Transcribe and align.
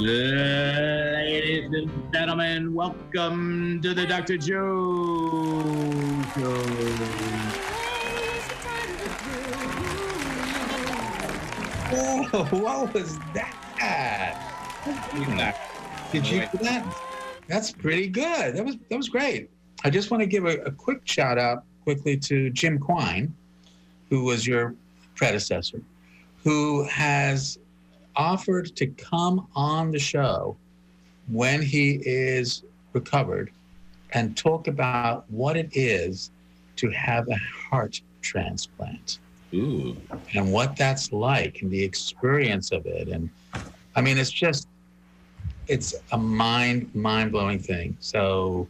Ladies 0.00 1.64
and 1.72 2.12
gentlemen, 2.12 2.74
welcome 2.74 3.80
to 3.82 3.94
the 3.94 4.06
Dr. 4.06 4.36
Joe 4.36 5.72
Show. 6.34 6.54
Whoa, 11.90 12.44
what 12.44 12.94
was 12.94 13.18
that? 13.34 13.64
Did 16.12 16.26
you 16.26 16.46
do 16.52 16.58
that? 16.58 16.96
That's 17.48 17.72
pretty 17.72 18.08
good. 18.08 18.56
That 18.56 18.64
was 18.64 18.76
that 18.88 18.96
was 18.96 19.08
great. 19.08 19.50
I 19.84 19.90
just 19.90 20.10
want 20.10 20.20
to 20.20 20.26
give 20.26 20.44
a, 20.44 20.58
a 20.62 20.70
quick 20.70 21.00
shout 21.04 21.38
out 21.38 21.64
quickly 21.82 22.16
to 22.18 22.50
Jim 22.50 22.78
Quine, 22.78 23.34
who 24.08 24.24
was 24.24 24.46
your 24.46 24.74
predecessor, 25.16 25.80
who 26.42 26.84
has 26.84 27.58
offered 28.16 28.74
to 28.76 28.86
come 28.86 29.46
on 29.54 29.90
the 29.90 29.98
show 29.98 30.56
when 31.28 31.62
he 31.62 32.00
is 32.04 32.62
recovered 32.92 33.50
and 34.12 34.36
talk 34.36 34.68
about 34.68 35.28
what 35.30 35.56
it 35.56 35.70
is 35.72 36.30
to 36.76 36.90
have 36.90 37.28
a 37.28 37.36
heart 37.36 38.00
transplant. 38.22 39.18
Ooh. 39.52 39.96
and 40.34 40.52
what 40.52 40.74
that's 40.76 41.12
like 41.12 41.62
and 41.62 41.70
the 41.70 41.80
experience 41.80 42.72
of 42.72 42.86
it. 42.86 43.08
And 43.08 43.30
i 43.94 44.00
mean 44.00 44.18
it's 44.18 44.30
just 44.30 44.66
it's 45.68 45.94
a 46.10 46.18
mind 46.18 46.92
mind 46.94 47.30
blowing 47.32 47.58
thing. 47.60 47.96
So 48.00 48.66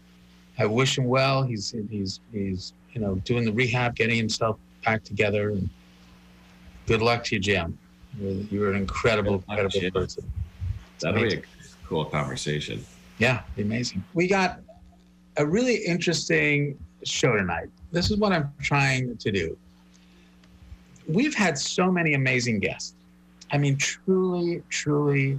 i 0.58 0.66
wish 0.66 0.98
him 0.98 1.06
well. 1.06 1.42
He's 1.42 1.74
he's 1.90 2.20
he's 2.32 2.74
you 2.92 3.00
know 3.00 3.14
doing 3.24 3.44
the 3.44 3.52
rehab 3.52 3.96
getting 3.96 4.16
himself 4.16 4.58
back 4.84 5.04
together. 5.04 5.50
And 5.50 5.70
good 6.86 7.00
luck 7.00 7.24
to 7.24 7.36
you 7.36 7.40
jim 7.40 7.78
you're, 8.18 8.70
an 8.70 8.76
incredible 8.76 9.34
incredible 9.34 9.80
Jim. 9.80 9.92
person 9.92 10.30
That'll 11.00 11.22
be 11.22 11.34
a 11.34 11.42
cool 11.86 12.04
conversation. 12.04 12.84
yeah, 13.18 13.42
be 13.56 13.62
amazing. 13.62 14.04
We 14.14 14.26
got 14.28 14.60
a 15.36 15.46
really 15.46 15.76
interesting 15.76 16.78
show 17.04 17.36
tonight. 17.36 17.68
This 17.92 18.10
is 18.10 18.16
what 18.18 18.32
I'm 18.32 18.52
trying 18.62 19.16
to 19.16 19.30
do. 19.30 19.56
We've 21.06 21.34
had 21.34 21.58
so 21.58 21.90
many 21.90 22.14
amazing 22.14 22.60
guests. 22.60 22.94
I 23.52 23.58
mean, 23.58 23.76
truly, 23.76 24.62
truly 24.70 25.38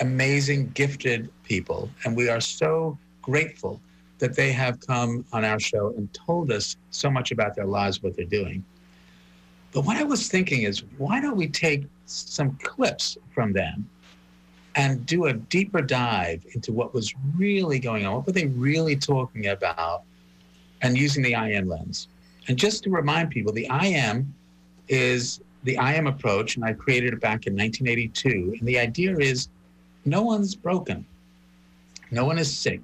amazing, 0.00 0.70
gifted 0.70 1.30
people. 1.44 1.90
And 2.04 2.16
we 2.16 2.28
are 2.28 2.40
so 2.40 2.98
grateful 3.20 3.80
that 4.18 4.34
they 4.34 4.52
have 4.52 4.80
come 4.80 5.24
on 5.32 5.44
our 5.44 5.60
show 5.60 5.88
and 5.96 6.12
told 6.12 6.50
us 6.50 6.76
so 6.90 7.10
much 7.10 7.30
about 7.30 7.54
their 7.54 7.66
lives, 7.66 8.02
what 8.02 8.16
they're 8.16 8.24
doing. 8.24 8.64
But 9.72 9.84
what 9.84 9.96
I 9.96 10.02
was 10.02 10.28
thinking 10.28 10.62
is, 10.62 10.82
why 10.98 11.20
don't 11.20 11.36
we 11.36 11.46
take 11.48 11.84
some 12.06 12.56
clips 12.56 13.16
from 13.32 13.52
them 13.52 13.88
and 14.76 15.04
do 15.06 15.26
a 15.26 15.32
deeper 15.32 15.82
dive 15.82 16.44
into 16.54 16.72
what 16.72 16.94
was 16.94 17.14
really 17.36 17.78
going 17.78 18.06
on. 18.06 18.14
What 18.16 18.26
were 18.26 18.32
they 18.32 18.46
really 18.46 18.96
talking 18.96 19.48
about? 19.48 20.02
And 20.82 20.96
using 20.96 21.22
the 21.22 21.34
IM 21.34 21.68
lens. 21.68 22.08
And 22.48 22.58
just 22.58 22.84
to 22.84 22.90
remind 22.90 23.30
people, 23.30 23.52
the 23.52 23.68
IM 23.82 24.34
is 24.88 25.40
the 25.64 25.76
IM 25.76 26.06
approach, 26.06 26.56
and 26.56 26.64
I 26.64 26.72
created 26.72 27.12
it 27.12 27.20
back 27.20 27.46
in 27.46 27.54
1982. 27.54 28.56
And 28.58 28.66
the 28.66 28.78
idea 28.78 29.16
is 29.18 29.48
no 30.04 30.22
one's 30.22 30.54
broken, 30.54 31.04
no 32.10 32.24
one 32.24 32.38
is 32.38 32.52
sick. 32.56 32.80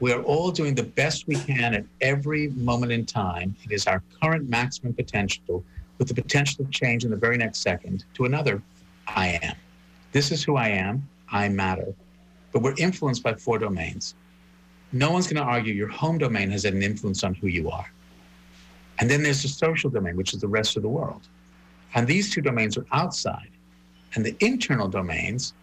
We 0.00 0.12
are 0.12 0.22
all 0.22 0.50
doing 0.52 0.74
the 0.74 0.84
best 0.84 1.26
we 1.26 1.34
can 1.34 1.74
at 1.74 1.84
every 2.00 2.48
moment 2.48 2.92
in 2.92 3.04
time. 3.04 3.56
It 3.64 3.72
is 3.72 3.86
our 3.86 4.02
current 4.22 4.48
maximum 4.48 4.94
potential 4.94 5.64
with 5.98 6.08
the 6.08 6.14
potential 6.14 6.64
to 6.64 6.70
change 6.70 7.04
in 7.04 7.10
the 7.10 7.16
very 7.16 7.36
next 7.36 7.58
second 7.58 8.04
to 8.14 8.24
another 8.24 8.62
I 9.08 9.38
am. 9.42 9.56
This 10.12 10.30
is 10.30 10.44
who 10.44 10.56
I 10.56 10.68
am. 10.68 11.08
I 11.30 11.48
matter. 11.48 11.94
But 12.52 12.62
we're 12.62 12.76
influenced 12.78 13.22
by 13.22 13.34
four 13.34 13.58
domains. 13.58 14.14
No 14.92 15.10
one's 15.10 15.26
going 15.26 15.44
to 15.44 15.50
argue 15.50 15.74
your 15.74 15.88
home 15.88 16.16
domain 16.16 16.50
has 16.50 16.62
had 16.62 16.74
an 16.74 16.82
influence 16.82 17.24
on 17.24 17.34
who 17.34 17.48
you 17.48 17.70
are. 17.70 17.92
And 19.00 19.10
then 19.10 19.22
there's 19.22 19.42
the 19.42 19.48
social 19.48 19.90
domain, 19.90 20.16
which 20.16 20.32
is 20.32 20.40
the 20.40 20.48
rest 20.48 20.76
of 20.76 20.82
the 20.82 20.88
world. 20.88 21.28
And 21.94 22.06
these 22.06 22.32
two 22.32 22.40
domains 22.40 22.78
are 22.78 22.86
outside. 22.92 23.50
And 24.14 24.24
the 24.24 24.36
internal 24.40 24.88
domains 24.88 25.54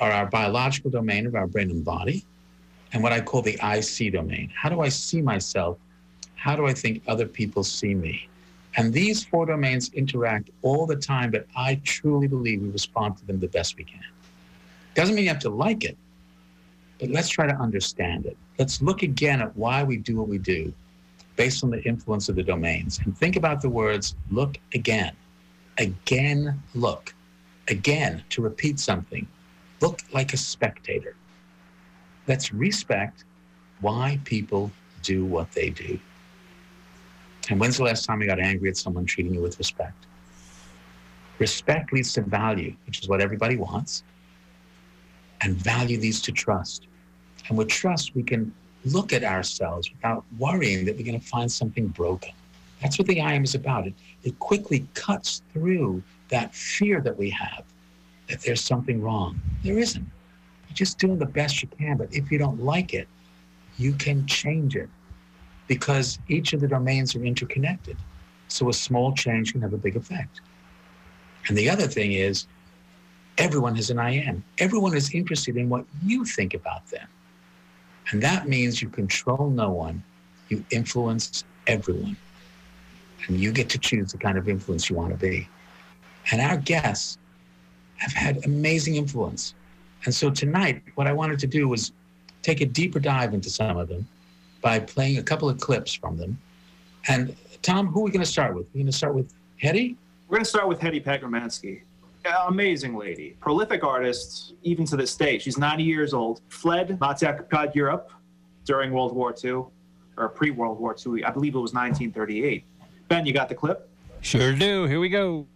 are 0.00 0.10
our 0.10 0.26
biological 0.26 0.90
domain 0.90 1.26
of 1.26 1.34
our 1.34 1.46
brain 1.46 1.70
and 1.70 1.84
body, 1.84 2.24
and 2.92 3.02
what 3.02 3.12
I 3.12 3.20
call 3.20 3.42
the 3.42 3.60
I 3.60 3.80
see 3.80 4.10
domain. 4.10 4.50
How 4.54 4.68
do 4.68 4.80
I 4.80 4.88
see 4.88 5.20
myself? 5.20 5.78
How 6.36 6.56
do 6.56 6.66
I 6.66 6.72
think 6.72 7.02
other 7.06 7.26
people 7.26 7.64
see 7.64 7.94
me? 7.94 8.28
And 8.76 8.92
these 8.92 9.24
four 9.24 9.46
domains 9.46 9.92
interact 9.94 10.50
all 10.62 10.86
the 10.86 10.96
time, 10.96 11.30
but 11.30 11.46
I 11.56 11.80
truly 11.84 12.28
believe 12.28 12.62
we 12.62 12.70
respond 12.70 13.16
to 13.18 13.26
them 13.26 13.40
the 13.40 13.48
best 13.48 13.76
we 13.76 13.84
can. 13.84 14.00
Doesn't 14.94 15.14
mean 15.14 15.24
you 15.24 15.30
have 15.30 15.40
to 15.40 15.50
like 15.50 15.84
it, 15.84 15.96
but 17.00 17.10
let's 17.10 17.28
try 17.28 17.46
to 17.46 17.54
understand 17.54 18.26
it. 18.26 18.36
Let's 18.58 18.82
look 18.82 19.02
again 19.02 19.40
at 19.40 19.56
why 19.56 19.82
we 19.82 19.96
do 19.96 20.16
what 20.16 20.28
we 20.28 20.38
do 20.38 20.72
based 21.36 21.62
on 21.62 21.70
the 21.70 21.82
influence 21.84 22.28
of 22.28 22.36
the 22.36 22.42
domains. 22.42 23.00
And 23.04 23.16
think 23.16 23.36
about 23.36 23.60
the 23.60 23.68
words 23.68 24.16
look 24.30 24.58
again, 24.74 25.14
again, 25.78 26.60
look, 26.74 27.14
again, 27.68 28.22
to 28.30 28.42
repeat 28.42 28.80
something. 28.80 29.26
Look 29.80 30.00
like 30.12 30.32
a 30.32 30.36
spectator. 30.36 31.14
Let's 32.28 32.52
respect 32.52 33.24
why 33.80 34.20
people 34.24 34.70
do 35.02 35.24
what 35.24 35.50
they 35.52 35.70
do. 35.70 35.98
And 37.48 37.58
when's 37.58 37.78
the 37.78 37.84
last 37.84 38.04
time 38.04 38.20
you 38.20 38.26
got 38.26 38.38
angry 38.38 38.68
at 38.68 38.76
someone 38.76 39.06
treating 39.06 39.32
you 39.34 39.40
with 39.40 39.58
respect? 39.58 40.06
Respect 41.38 41.92
leads 41.92 42.12
to 42.12 42.20
value, 42.22 42.74
which 42.86 43.00
is 43.00 43.08
what 43.08 43.22
everybody 43.22 43.56
wants. 43.56 44.02
And 45.40 45.54
value 45.56 45.98
leads 45.98 46.20
to 46.22 46.32
trust. 46.32 46.86
And 47.48 47.56
with 47.56 47.68
trust, 47.68 48.14
we 48.14 48.22
can 48.22 48.52
look 48.84 49.12
at 49.12 49.24
ourselves 49.24 49.90
without 49.90 50.24
worrying 50.38 50.84
that 50.84 50.96
we're 50.96 51.06
going 51.06 51.18
to 51.18 51.26
find 51.26 51.50
something 51.50 51.88
broken. 51.88 52.32
That's 52.82 52.98
what 52.98 53.08
the 53.08 53.20
I 53.20 53.32
am 53.32 53.44
is 53.44 53.54
about. 53.54 53.86
It, 53.86 53.94
it 54.24 54.38
quickly 54.38 54.86
cuts 54.94 55.42
through 55.52 56.02
that 56.28 56.54
fear 56.54 57.00
that 57.00 57.16
we 57.16 57.30
have 57.30 57.64
that 58.28 58.40
there's 58.42 58.62
something 58.62 59.00
wrong. 59.00 59.40
There 59.64 59.78
isn't. 59.78 60.06
Just 60.78 60.98
doing 60.98 61.18
the 61.18 61.26
best 61.26 61.60
you 61.60 61.66
can. 61.76 61.96
But 61.96 62.14
if 62.14 62.30
you 62.30 62.38
don't 62.38 62.62
like 62.62 62.94
it, 62.94 63.08
you 63.78 63.94
can 63.94 64.24
change 64.28 64.76
it 64.76 64.88
because 65.66 66.20
each 66.28 66.52
of 66.52 66.60
the 66.60 66.68
domains 66.68 67.16
are 67.16 67.24
interconnected. 67.24 67.96
So 68.46 68.68
a 68.68 68.72
small 68.72 69.12
change 69.12 69.50
can 69.50 69.60
have 69.60 69.72
a 69.72 69.76
big 69.76 69.96
effect. 69.96 70.40
And 71.48 71.58
the 71.58 71.68
other 71.68 71.88
thing 71.88 72.12
is, 72.12 72.46
everyone 73.38 73.74
has 73.74 73.90
an 73.90 73.98
I 73.98 74.14
am. 74.22 74.44
Everyone 74.58 74.96
is 74.96 75.12
interested 75.12 75.56
in 75.56 75.68
what 75.68 75.84
you 76.04 76.24
think 76.24 76.54
about 76.54 76.86
them. 76.86 77.08
And 78.12 78.22
that 78.22 78.48
means 78.48 78.80
you 78.80 78.88
control 78.88 79.50
no 79.50 79.70
one, 79.70 80.04
you 80.48 80.64
influence 80.70 81.42
everyone. 81.66 82.16
And 83.26 83.40
you 83.40 83.50
get 83.50 83.68
to 83.70 83.78
choose 83.78 84.12
the 84.12 84.18
kind 84.18 84.38
of 84.38 84.48
influence 84.48 84.88
you 84.88 84.94
want 84.94 85.10
to 85.10 85.18
be. 85.18 85.48
And 86.30 86.40
our 86.40 86.56
guests 86.56 87.18
have 87.96 88.12
had 88.12 88.44
amazing 88.44 88.94
influence. 88.94 89.54
And 90.04 90.14
so 90.14 90.30
tonight, 90.30 90.82
what 90.94 91.06
I 91.06 91.12
wanted 91.12 91.38
to 91.40 91.46
do 91.46 91.68
was 91.68 91.92
take 92.42 92.60
a 92.60 92.66
deeper 92.66 93.00
dive 93.00 93.34
into 93.34 93.50
some 93.50 93.76
of 93.76 93.88
them 93.88 94.06
by 94.60 94.78
playing 94.78 95.18
a 95.18 95.22
couple 95.22 95.48
of 95.48 95.60
clips 95.60 95.94
from 95.94 96.16
them. 96.16 96.38
And 97.08 97.34
Tom, 97.62 97.86
who 97.88 98.00
are 98.00 98.04
we 98.04 98.10
going 98.10 98.24
to 98.24 98.30
start 98.30 98.54
with? 98.54 98.66
We're 98.72 98.80
going 98.80 98.86
to 98.86 98.92
start 98.92 99.14
with 99.14 99.32
Hedy? 99.62 99.96
We're 100.28 100.36
going 100.36 100.44
to 100.44 100.50
start 100.50 100.68
with 100.68 100.80
Hedy 100.80 101.04
Pagremanski. 101.04 101.82
Amazing 102.46 102.94
lady, 102.94 103.36
prolific 103.40 103.82
artist, 103.82 104.52
even 104.62 104.84
to 104.86 104.96
this 104.96 105.16
day. 105.16 105.38
She's 105.38 105.56
90 105.56 105.82
years 105.82 106.12
old, 106.12 106.42
fled 106.48 107.00
Nazi 107.00 107.24
occupied 107.24 107.74
Europe 107.74 108.10
during 108.66 108.92
World 108.92 109.14
War 109.14 109.34
II, 109.42 109.62
or 110.18 110.28
pre 110.28 110.50
World 110.50 110.78
War 110.78 110.94
II. 110.94 111.24
I 111.24 111.30
believe 111.30 111.54
it 111.54 111.58
was 111.58 111.72
1938. 111.72 112.64
Ben, 113.08 113.24
you 113.24 113.32
got 113.32 113.48
the 113.48 113.54
clip? 113.54 113.88
Sure 114.20 114.52
do. 114.52 114.84
Here 114.84 115.00
we 115.00 115.08
go. 115.08 115.46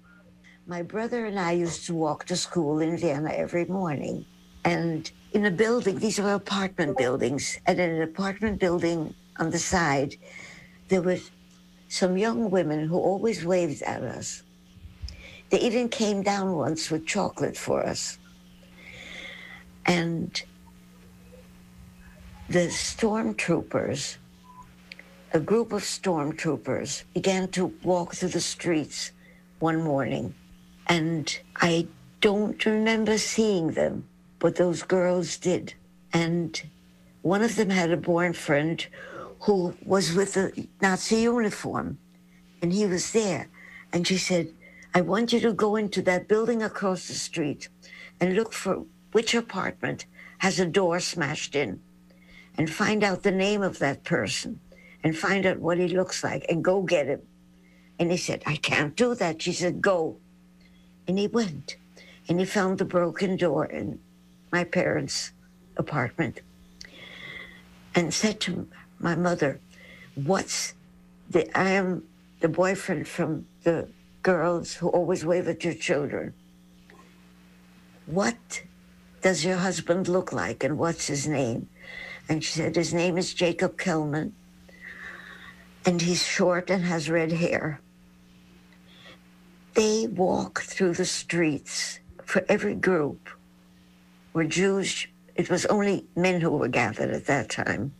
My 0.66 0.81
brother 0.81 1.26
and 1.26 1.38
I 1.38 1.52
used 1.52 1.84
to 1.87 1.94
walk 1.94 2.25
to 2.26 2.37
school 2.37 2.78
in 2.78 2.96
Vienna 2.96 3.31
every 3.31 3.66
morning. 3.66 4.25
And 4.64 5.11
in 5.32 5.44
a 5.47 5.50
building, 5.50 5.99
these 5.99 6.19
were 6.20 6.35
apartment 6.35 6.97
buildings, 6.97 7.59
and 7.67 7.81
in 7.81 7.91
an 7.91 8.03
apartment 8.03 8.61
building 8.61 9.14
on 9.38 9.50
the 9.50 9.59
side, 9.59 10.17
there 10.88 11.03
were 11.03 11.19
some 11.88 12.17
young 12.17 12.50
women 12.50 12.87
who 12.87 12.97
always 12.97 13.44
waved 13.44 13.82
at 13.82 14.03
us. 14.03 14.43
They 15.50 15.61
even 15.61 15.88
came 15.88 16.23
down 16.23 16.55
once 16.55 16.91
with 16.91 17.06
chocolate 17.06 17.56
for 17.56 17.85
us. 17.85 18.19
And 19.85 20.43
the 22.49 22.69
stormtroopers, 22.69 24.17
a 25.32 25.41
group 25.41 25.73
of 25.73 25.82
stormtroopers, 25.82 27.05
began 27.14 27.49
to 27.49 27.67
walk 27.82 28.14
through 28.14 28.31
the 28.31 28.41
streets 28.41 29.12
one 29.59 29.82
morning. 29.82 30.35
And 30.87 31.38
I 31.56 31.88
don't 32.20 32.64
remember 32.64 33.19
seeing 33.19 33.73
them, 33.73 34.06
but 34.42 34.56
those 34.56 34.82
girls 34.82 35.36
did. 35.36 35.72
And 36.12 36.60
one 37.22 37.42
of 37.42 37.54
them 37.54 37.70
had 37.70 37.92
a 37.92 37.96
boyfriend 37.96 38.88
who 39.42 39.72
was 39.86 40.12
with 40.14 40.34
the 40.34 40.66
Nazi 40.80 41.20
uniform, 41.20 41.98
and 42.60 42.72
he 42.72 42.84
was 42.84 43.12
there. 43.12 43.48
And 43.92 44.04
she 44.04 44.18
said, 44.18 44.52
I 44.96 45.00
want 45.00 45.32
you 45.32 45.38
to 45.40 45.52
go 45.52 45.76
into 45.76 46.02
that 46.02 46.26
building 46.26 46.60
across 46.60 47.06
the 47.06 47.14
street 47.14 47.68
and 48.20 48.34
look 48.34 48.52
for 48.52 48.84
which 49.12 49.32
apartment 49.32 50.06
has 50.38 50.58
a 50.58 50.66
door 50.66 50.98
smashed 50.98 51.54
in 51.54 51.80
and 52.58 52.68
find 52.68 53.04
out 53.04 53.22
the 53.22 53.30
name 53.30 53.62
of 53.62 53.78
that 53.78 54.02
person 54.02 54.58
and 55.04 55.16
find 55.16 55.46
out 55.46 55.60
what 55.60 55.78
he 55.78 55.86
looks 55.86 56.24
like 56.24 56.44
and 56.48 56.64
go 56.64 56.82
get 56.82 57.06
him. 57.06 57.22
And 58.00 58.10
he 58.10 58.16
said, 58.16 58.42
I 58.44 58.56
can't 58.56 58.96
do 58.96 59.14
that. 59.14 59.40
She 59.40 59.52
said, 59.52 59.80
Go. 59.80 60.16
And 61.06 61.16
he 61.16 61.28
went 61.28 61.76
and 62.28 62.40
he 62.40 62.44
found 62.44 62.78
the 62.78 62.84
broken 62.84 63.36
door 63.36 63.66
in 63.66 64.00
my 64.52 64.64
parents' 64.64 65.32
apartment 65.76 66.40
and 67.94 68.12
said 68.14 68.38
to 68.40 68.69
my 69.00 69.16
mother, 69.16 69.58
What's 70.14 70.75
the, 71.31 71.50
I 71.58 71.70
am 71.70 72.04
the 72.40 72.49
boyfriend 72.49 73.08
from 73.08 73.46
the 73.64 73.88
girls 74.22 74.75
who 74.75 74.88
always 74.88 75.25
wave 75.25 75.49
at 75.49 75.64
your 75.64 75.75
children. 75.75 76.34
What 78.06 78.62
does 79.20 79.44
your 79.44 79.56
husband 79.56 80.08
look 80.08 80.32
like 80.32 80.64
and 80.64 80.78
what's 80.78 81.06
his 81.06 81.26
name? 81.26 81.69
And 82.28 82.43
she 82.43 82.52
said, 82.52 82.76
His 82.76 82.94
name 82.94 83.19
is 83.19 83.34
Jacob 83.34 83.78
Kellman, 83.78 84.32
and 85.84 86.00
he's 86.00 86.25
short 86.25 86.70
and 86.70 86.84
has 86.84 87.10
red 87.10 87.32
hair. 87.32 87.81
They 89.75 90.06
walk 90.06 90.62
through 90.62 90.94
the 90.94 91.04
streets 91.04 91.99
for 92.25 92.44
every 92.49 92.75
group 92.75 93.28
were 94.32 94.44
Jews. 94.44 95.06
It 95.34 95.50
was 95.50 95.67
only 95.67 96.06
men 96.17 96.40
who 96.40 96.50
were 96.50 96.69
gathered 96.69 97.11
at 97.11 97.26
that 97.26 97.50
time. 97.50 97.94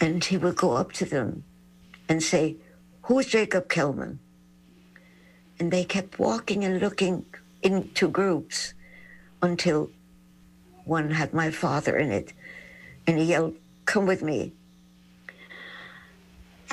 And 0.00 0.24
he 0.24 0.36
would 0.36 0.56
go 0.56 0.72
up 0.72 0.92
to 0.92 1.04
them 1.04 1.44
and 2.08 2.22
say, 2.22 2.56
Who's 3.02 3.26
Jacob 3.26 3.68
Kellman? 3.68 4.18
And 5.58 5.70
they 5.70 5.84
kept 5.84 6.18
walking 6.18 6.64
and 6.64 6.80
looking 6.80 7.26
into 7.62 8.08
groups 8.08 8.74
until 9.40 9.90
one 10.84 11.10
had 11.10 11.32
my 11.32 11.50
father 11.50 11.96
in 11.96 12.10
it. 12.10 12.32
And 13.06 13.18
he 13.18 13.24
yelled, 13.24 13.54
Come 13.84 14.06
with 14.06 14.22
me. 14.22 14.52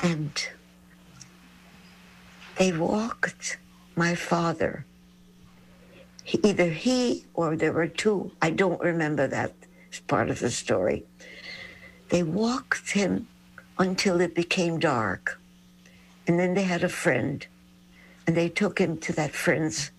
And 0.02 0.32
they 2.58 2.72
walked 2.72 3.58
my 3.94 4.14
father. 4.14 4.84
He, 6.32 6.40
either 6.44 6.70
he 6.70 7.26
or 7.34 7.56
there 7.56 7.74
were 7.74 7.88
two, 7.88 8.32
I 8.40 8.48
don't 8.48 8.80
remember 8.80 9.26
that 9.26 9.52
part 10.06 10.30
of 10.30 10.40
the 10.40 10.50
story. 10.50 11.04
They 12.08 12.22
walked 12.22 12.92
him 12.92 13.28
until 13.78 14.18
it 14.18 14.34
became 14.34 14.78
dark. 14.78 15.38
And 16.26 16.40
then 16.40 16.54
they 16.54 16.62
had 16.62 16.84
a 16.84 16.88
friend, 16.88 17.46
and 18.26 18.34
they 18.34 18.48
took 18.48 18.78
him 18.78 18.96
to 19.00 19.12
that 19.12 19.32
friend's 19.32 19.90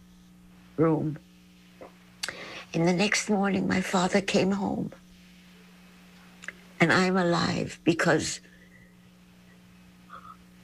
room. 0.75 1.19
And 2.73 2.87
the 2.87 2.93
next 2.93 3.29
morning, 3.29 3.67
my 3.67 3.81
father 3.81 4.19
came 4.19 4.53
home. 4.53 4.91
And 6.79 6.91
I'm 6.91 7.15
alive 7.15 7.79
because 7.83 8.39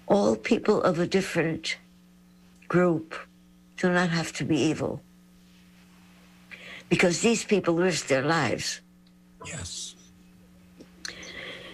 all 0.08 0.36
people 0.36 0.82
of 0.82 0.98
a 0.98 1.06
different 1.06 1.78
group 2.68 3.14
do 3.78 3.94
not 3.94 4.10
have 4.10 4.34
to 4.34 4.44
be 4.44 4.58
evil. 4.58 5.04
Because 6.90 7.22
these 7.22 7.44
people 7.46 7.76
risked 7.76 8.10
their 8.10 8.24
lives. 8.24 8.82
Yes. 9.46 9.96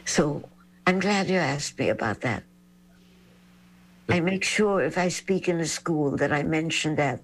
So 0.06 0.44
I'm 0.85 1.00
glad 1.00 1.29
you 1.29 1.38
asked 1.38 1.79
me 1.79 1.89
about 1.89 2.21
that. 2.21 2.44
I 4.09 4.19
make 4.19 4.44
sure 4.44 4.81
if 4.81 4.97
I 4.97 5.07
speak 5.07 5.50
in 5.50 5.59
a 5.59 5.65
school 5.65 6.15
that 6.17 6.31
I 6.31 6.44
mention 6.44 6.95
that 6.97 7.21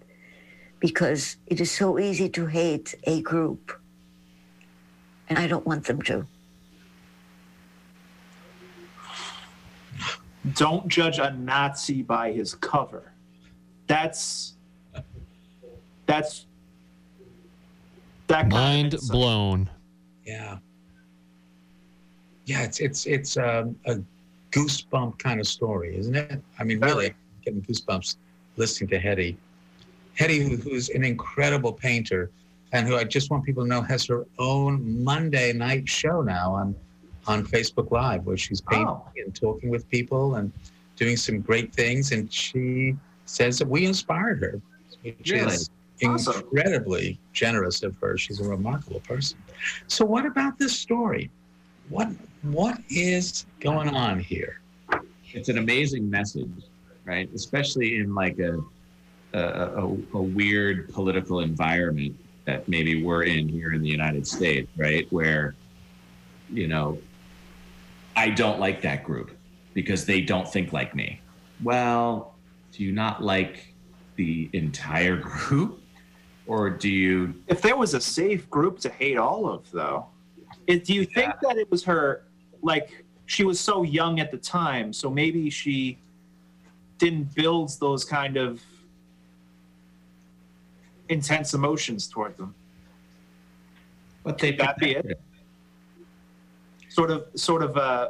because 0.79 1.37
it 1.45 1.61
is 1.61 1.69
so 1.69 1.99
easy 1.99 2.27
to 2.29 2.47
hate 2.47 2.95
a 3.03 3.21
group. 3.21 3.79
And 5.29 5.37
I 5.37 5.47
don't 5.47 5.65
want 5.65 5.85
them 5.85 6.01
to. 6.03 6.25
Don't 10.55 10.87
judge 10.87 11.19
a 11.19 11.31
Nazi 11.31 12.01
by 12.01 12.31
his 12.31 12.55
cover. 12.55 13.13
That's 13.85 14.55
that's 16.07 16.47
that 18.31 18.49
kind 18.49 18.93
of 18.93 19.01
Mind 19.01 19.11
blown. 19.11 19.69
Yeah. 20.25 20.57
Yeah, 22.45 22.63
it's 22.63 22.79
it's 22.79 23.05
it's 23.05 23.37
um, 23.37 23.75
a 23.85 23.99
goosebump 24.51 25.19
kind 25.19 25.39
of 25.39 25.47
story, 25.47 25.95
isn't 25.97 26.15
it? 26.15 26.41
I 26.59 26.63
mean, 26.63 26.79
really, 26.79 27.13
getting 27.45 27.61
goosebumps 27.61 28.15
listening 28.57 28.89
to 28.89 28.99
Hedy. 28.99 29.35
Hedy, 30.17 30.41
who, 30.47 30.57
who's 30.57 30.89
an 30.89 31.03
incredible 31.03 31.71
painter, 31.71 32.29
and 32.73 32.87
who 32.87 32.97
I 32.97 33.03
just 33.03 33.29
want 33.31 33.45
people 33.45 33.63
to 33.63 33.69
know 33.69 33.81
has 33.81 34.05
her 34.07 34.25
own 34.39 35.03
Monday 35.03 35.53
night 35.53 35.87
show 35.87 36.21
now 36.21 36.53
on 36.53 36.75
on 37.27 37.45
Facebook 37.45 37.91
Live, 37.91 38.25
where 38.25 38.37
she's 38.37 38.61
painting 38.61 38.87
Oh. 38.87 39.05
and 39.15 39.33
talking 39.35 39.69
with 39.69 39.87
people 39.89 40.35
and 40.35 40.51
doing 40.95 41.15
some 41.15 41.39
great 41.39 41.71
things. 41.73 42.11
And 42.11 42.31
she 42.33 42.95
says 43.25 43.59
that 43.59 43.67
we 43.67 43.85
inspired 43.85 44.41
her, 44.41 44.59
which 45.03 45.29
Really? 45.31 45.53
is 45.53 45.69
Awesome. 46.03 46.41
incredibly 46.41 47.19
generous 47.33 47.83
of 47.83 47.95
her. 47.97 48.17
She's 48.17 48.39
a 48.39 48.43
remarkable 48.43 49.01
person. 49.01 49.37
So, 49.87 50.05
what 50.05 50.25
about 50.25 50.57
this 50.57 50.77
story? 50.77 51.29
What 51.89 52.09
what 52.41 52.79
is 52.89 53.45
going 53.59 53.89
on 53.89 54.19
here? 54.19 54.61
it's 55.33 55.49
an 55.49 55.57
amazing 55.57 56.09
message, 56.09 56.49
right? 57.05 57.29
Especially 57.33 57.97
in 57.97 58.13
like 58.13 58.39
a 58.39 58.59
a, 59.33 59.39
a, 59.39 59.83
a 60.13 60.21
weird 60.21 60.89
political 60.89 61.39
environment 61.39 62.17
that 62.45 62.67
maybe 62.67 63.03
we're 63.03 63.23
in 63.23 63.47
here 63.47 63.71
in 63.71 63.81
the 63.81 63.89
United 63.89 64.27
States, 64.27 64.69
right? 64.75 65.07
Where, 65.11 65.55
you 66.49 66.67
know, 66.67 66.99
I 68.15 68.29
don't 68.29 68.59
like 68.59 68.81
that 68.81 69.03
group 69.03 69.31
because 69.73 70.05
they 70.05 70.21
don't 70.21 70.51
think 70.51 70.73
like 70.73 70.93
me. 70.95 71.21
Well, 71.63 72.35
do 72.73 72.83
you 72.83 72.91
not 72.91 73.23
like 73.23 73.73
the 74.15 74.49
entire 74.53 75.15
group, 75.21 75.80
or 76.51 76.69
do 76.69 76.89
you? 76.89 77.33
If 77.47 77.61
there 77.61 77.77
was 77.77 77.93
a 77.93 78.01
safe 78.01 78.49
group 78.49 78.77
to 78.79 78.89
hate 78.89 79.15
all 79.15 79.47
of, 79.47 79.71
though, 79.71 80.07
it, 80.67 80.83
do 80.83 80.93
you 80.93 81.05
think 81.05 81.33
that 81.43 81.55
it 81.57 81.71
was 81.71 81.81
her? 81.85 82.25
Like 82.61 83.05
she 83.25 83.45
was 83.45 83.57
so 83.57 83.83
young 83.83 84.19
at 84.19 84.31
the 84.31 84.37
time, 84.37 84.91
so 84.91 85.09
maybe 85.09 85.49
she 85.49 85.97
didn't 86.97 87.33
build 87.33 87.71
those 87.79 88.03
kind 88.03 88.35
of 88.35 88.61
intense 91.07 91.53
emotions 91.53 92.09
toward 92.09 92.35
them. 92.35 92.53
But 94.23 94.37
they 94.37 94.51
that 94.57 94.77
be 94.77 94.91
it? 94.91 95.21
Sort 96.89 97.11
of, 97.11 97.27
sort 97.35 97.63
of 97.63 97.77
uh, 97.77 98.09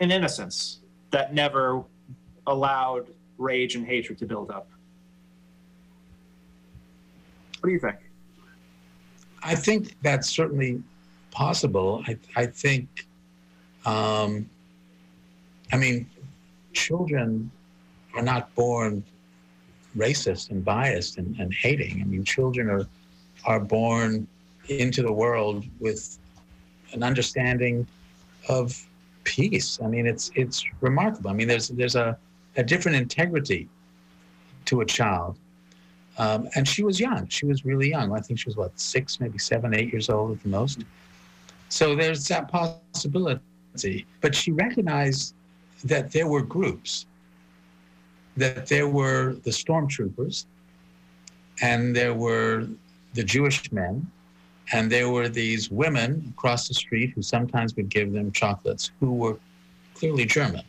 an 0.00 0.10
innocence 0.10 0.80
that 1.10 1.32
never 1.32 1.82
allowed 2.46 3.06
rage 3.38 3.76
and 3.76 3.86
hatred 3.86 4.18
to 4.18 4.26
build 4.26 4.50
up. 4.50 4.68
What 7.60 7.68
do 7.68 7.72
you 7.72 7.80
think? 7.80 7.96
I 9.42 9.54
think 9.54 9.96
that's 10.02 10.28
certainly 10.28 10.82
possible. 11.30 12.02
I, 12.06 12.18
I 12.36 12.46
think, 12.46 13.06
um, 13.86 14.48
I 15.72 15.76
mean, 15.76 16.08
children 16.72 17.50
are 18.14 18.22
not 18.22 18.54
born 18.54 19.04
racist 19.96 20.50
and 20.50 20.64
biased 20.64 21.18
and, 21.18 21.38
and 21.38 21.52
hating. 21.52 22.00
I 22.00 22.04
mean, 22.04 22.24
children 22.24 22.68
are 22.68 22.86
are 23.46 23.60
born 23.60 24.26
into 24.68 25.02
the 25.02 25.12
world 25.12 25.64
with 25.78 26.18
an 26.92 27.02
understanding 27.02 27.86
of 28.48 28.86
peace. 29.24 29.78
I 29.82 29.86
mean, 29.86 30.06
it's 30.06 30.30
it's 30.34 30.64
remarkable. 30.80 31.30
I 31.30 31.32
mean, 31.34 31.48
there's 31.48 31.68
there's 31.68 31.96
a, 31.96 32.16
a 32.56 32.62
different 32.62 32.96
integrity 32.96 33.68
to 34.66 34.80
a 34.80 34.86
child. 34.86 35.36
Um, 36.22 36.40
and 36.54 36.68
she 36.72 36.82
was 36.88 36.96
young. 37.00 37.22
She 37.28 37.46
was 37.46 37.58
really 37.70 37.88
young. 37.96 38.08
I 38.18 38.20
think 38.24 38.38
she 38.38 38.48
was 38.50 38.56
what 38.62 38.72
six, 38.78 39.20
maybe 39.22 39.38
seven, 39.38 39.68
eight 39.78 39.90
years 39.92 40.08
old 40.14 40.28
at 40.36 40.42
the 40.42 40.50
most. 40.58 40.78
So 41.70 41.84
there's 42.00 42.22
that 42.28 42.44
possibility. 42.48 43.40
But 44.20 44.32
she 44.40 44.50
recognized 44.52 45.34
that 45.92 46.04
there 46.14 46.28
were 46.34 46.42
groups, 46.42 47.06
that 48.36 48.66
there 48.66 48.88
were 49.00 49.22
the 49.46 49.54
stormtroopers, 49.62 50.36
and 51.70 51.96
there 51.96 52.14
were 52.26 52.66
the 53.14 53.24
Jewish 53.34 53.72
men, 53.72 53.94
And 54.72 54.90
there 54.90 55.10
were 55.10 55.28
these 55.28 55.70
women 55.70 56.32
across 56.36 56.68
the 56.68 56.74
street 56.74 57.12
who 57.14 57.22
sometimes 57.22 57.74
would 57.76 57.88
give 57.88 58.12
them 58.12 58.30
chocolates 58.30 58.92
who 59.00 59.12
were 59.12 59.38
clearly 59.94 60.24
German. 60.24 60.62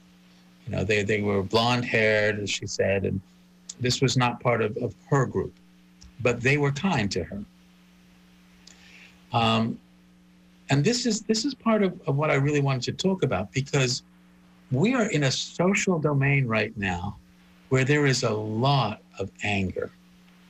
You 0.66 0.76
know, 0.76 0.84
they, 0.84 1.04
they 1.04 1.22
were 1.22 1.44
blonde 1.44 1.86
haired, 1.86 2.40
as 2.40 2.50
she 2.50 2.66
said, 2.66 3.06
and 3.06 3.22
this 3.82 4.02
was 4.02 4.16
not 4.16 4.40
part 4.40 4.62
of, 4.62 4.78
of 4.78 4.96
her 5.10 5.26
group, 5.26 5.54
but 6.22 6.40
they 6.42 6.58
were 6.58 6.72
kind 6.72 7.12
to 7.12 7.24
her. 7.24 7.44
Um, 9.34 9.80
and 10.70 10.84
this 10.84 11.06
is 11.06 11.22
this 11.22 11.44
is 11.44 11.54
part 11.54 11.84
of, 11.84 12.00
of 12.08 12.16
what 12.16 12.32
I 12.32 12.36
really 12.36 12.62
wanted 12.62 12.84
to 12.84 12.92
talk 12.94 13.24
about 13.24 13.52
because 13.52 14.04
we 14.72 14.94
are 14.94 15.10
in 15.10 15.24
a 15.24 15.32
social 15.32 16.00
domain 16.00 16.48
right 16.48 16.76
now 16.78 17.18
where 17.70 17.84
there 17.84 18.06
is 18.06 18.24
a 18.24 18.34
lot 18.34 19.02
of 19.20 19.32
anger, 19.44 19.92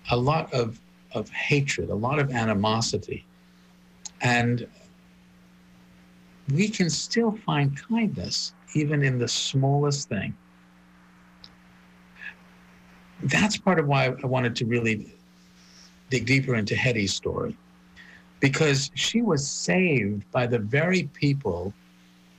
a 0.10 0.18
lot 0.18 0.52
of, 0.54 0.80
of 1.14 1.30
hatred, 1.30 1.90
a 1.90 1.96
lot 1.96 2.20
of 2.20 2.32
animosity. 2.32 3.26
And 4.22 4.68
we 6.54 6.68
can 6.68 6.90
still 6.90 7.32
find 7.32 7.80
kindness 7.80 8.54
even 8.74 9.04
in 9.04 9.20
the 9.20 9.28
smallest 9.28 10.10
thing. 10.10 10.36
That's 13.24 13.58
part 13.58 13.80
of 13.80 13.88
why 13.88 14.06
I 14.06 14.25
wanted 14.25 14.56
to 14.58 14.66
really 14.66 15.13
dig 16.10 16.25
deeper 16.25 16.56
into 16.56 16.75
Hedy's 16.75 17.13
story, 17.13 17.56
because 18.40 18.92
she 18.96 19.22
was 19.22 19.48
saved 19.48 20.30
by 20.32 20.48
the 20.48 20.60
very 20.60 21.04
people 21.13 21.74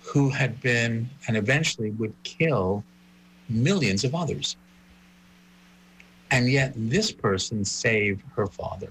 who 0.00 0.28
had 0.28 0.60
been 0.60 1.08
and 1.26 1.36
eventually 1.36 1.90
would 1.92 2.14
kill 2.24 2.84
millions 3.48 4.04
of 4.04 4.14
others. 4.14 4.56
And 6.30 6.50
yet 6.50 6.72
this 6.76 7.12
person 7.12 7.64
saved 7.64 8.22
her 8.34 8.46
father. 8.46 8.90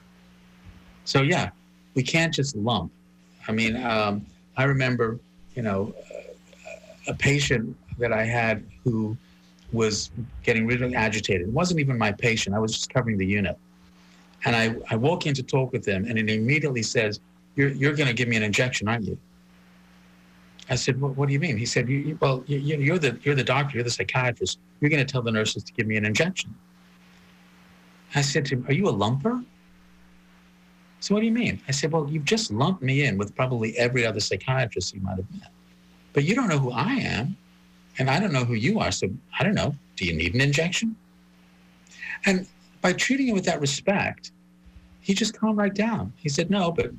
So, 1.05 1.21
yeah, 1.21 1.49
we 1.95 2.03
can't 2.03 2.33
just 2.33 2.55
lump. 2.55 2.91
I 3.47 3.51
mean, 3.51 3.75
um, 3.83 4.25
I 4.55 4.63
remember, 4.63 5.19
you 5.55 5.63
know, 5.63 5.93
a 7.07 7.13
patient 7.13 7.75
that 7.97 8.13
I 8.13 8.23
had 8.23 8.63
who 8.83 9.17
was 9.71 10.11
getting 10.43 10.65
really 10.65 10.95
agitated. 10.95 11.47
It 11.47 11.53
wasn't 11.53 11.79
even 11.79 11.97
my 11.97 12.11
patient, 12.11 12.55
I 12.55 12.59
was 12.59 12.73
just 12.73 12.93
covering 12.93 13.17
the 13.17 13.25
unit. 13.25 13.57
And 14.45 14.55
I, 14.55 14.75
I 14.89 14.95
walk 14.95 15.27
in 15.27 15.33
to 15.35 15.43
talk 15.43 15.71
with 15.71 15.87
him, 15.87 16.05
and 16.05 16.17
he 16.17 16.35
immediately 16.35 16.83
says, 16.83 17.19
You're, 17.55 17.69
you're 17.69 17.93
going 17.93 18.07
to 18.07 18.13
give 18.13 18.27
me 18.27 18.35
an 18.37 18.43
injection, 18.43 18.87
aren't 18.87 19.05
you? 19.05 19.17
I 20.71 20.75
said, 20.75 21.01
well, 21.01 21.11
what 21.11 21.27
do 21.27 21.33
you 21.33 21.39
mean? 21.39 21.57
He 21.57 21.65
said, 21.65 21.89
you, 21.89 22.17
well, 22.21 22.45
you, 22.47 22.93
are 22.93 22.97
the, 22.97 23.19
you're 23.23 23.35
the 23.35 23.43
doctor, 23.43 23.75
you're 23.75 23.83
the 23.83 23.91
psychiatrist. 23.91 24.57
You're 24.79 24.89
going 24.89 25.05
to 25.05 25.11
tell 25.11 25.21
the 25.21 25.31
nurses 25.31 25.63
to 25.65 25.73
give 25.73 25.85
me 25.85 25.97
an 25.97 26.05
injection. 26.05 26.55
I 28.15 28.21
said 28.21 28.45
to 28.45 28.55
him, 28.55 28.65
are 28.69 28.73
you 28.73 28.87
a 28.87 28.93
lumper? 28.93 29.43
So 31.01 31.13
what 31.13 31.21
do 31.21 31.25
you 31.25 31.33
mean? 31.33 31.61
I 31.67 31.71
said, 31.71 31.91
well, 31.91 32.09
you've 32.09 32.23
just 32.23 32.51
lumped 32.51 32.81
me 32.81 33.03
in 33.03 33.17
with 33.17 33.35
probably 33.35 33.77
every 33.77 34.05
other 34.05 34.21
psychiatrist 34.21 34.93
you 34.93 35.01
might 35.01 35.17
have 35.17 35.29
met. 35.33 35.49
But 36.13 36.23
you 36.23 36.35
don't 36.35 36.47
know 36.47 36.59
who 36.59 36.71
I 36.71 36.93
am, 36.93 37.35
and 38.01 38.09
I 38.09 38.19
don't 38.19 38.33
know 38.33 38.43
who 38.43 38.55
you 38.55 38.79
are. 38.79 38.91
So 38.91 39.07
I 39.39 39.43
don't 39.43 39.53
know. 39.53 39.75
Do 39.95 40.05
you 40.05 40.13
need 40.13 40.33
an 40.33 40.41
injection? 40.41 40.95
And 42.25 42.47
by 42.81 42.93
treating 42.93 43.27
him 43.27 43.35
with 43.35 43.45
that 43.45 43.61
respect, 43.61 44.31
he 45.01 45.13
just 45.13 45.37
calmed 45.37 45.57
right 45.57 45.73
down. 45.73 46.11
He 46.17 46.27
said, 46.27 46.49
no, 46.49 46.71
but, 46.71 46.91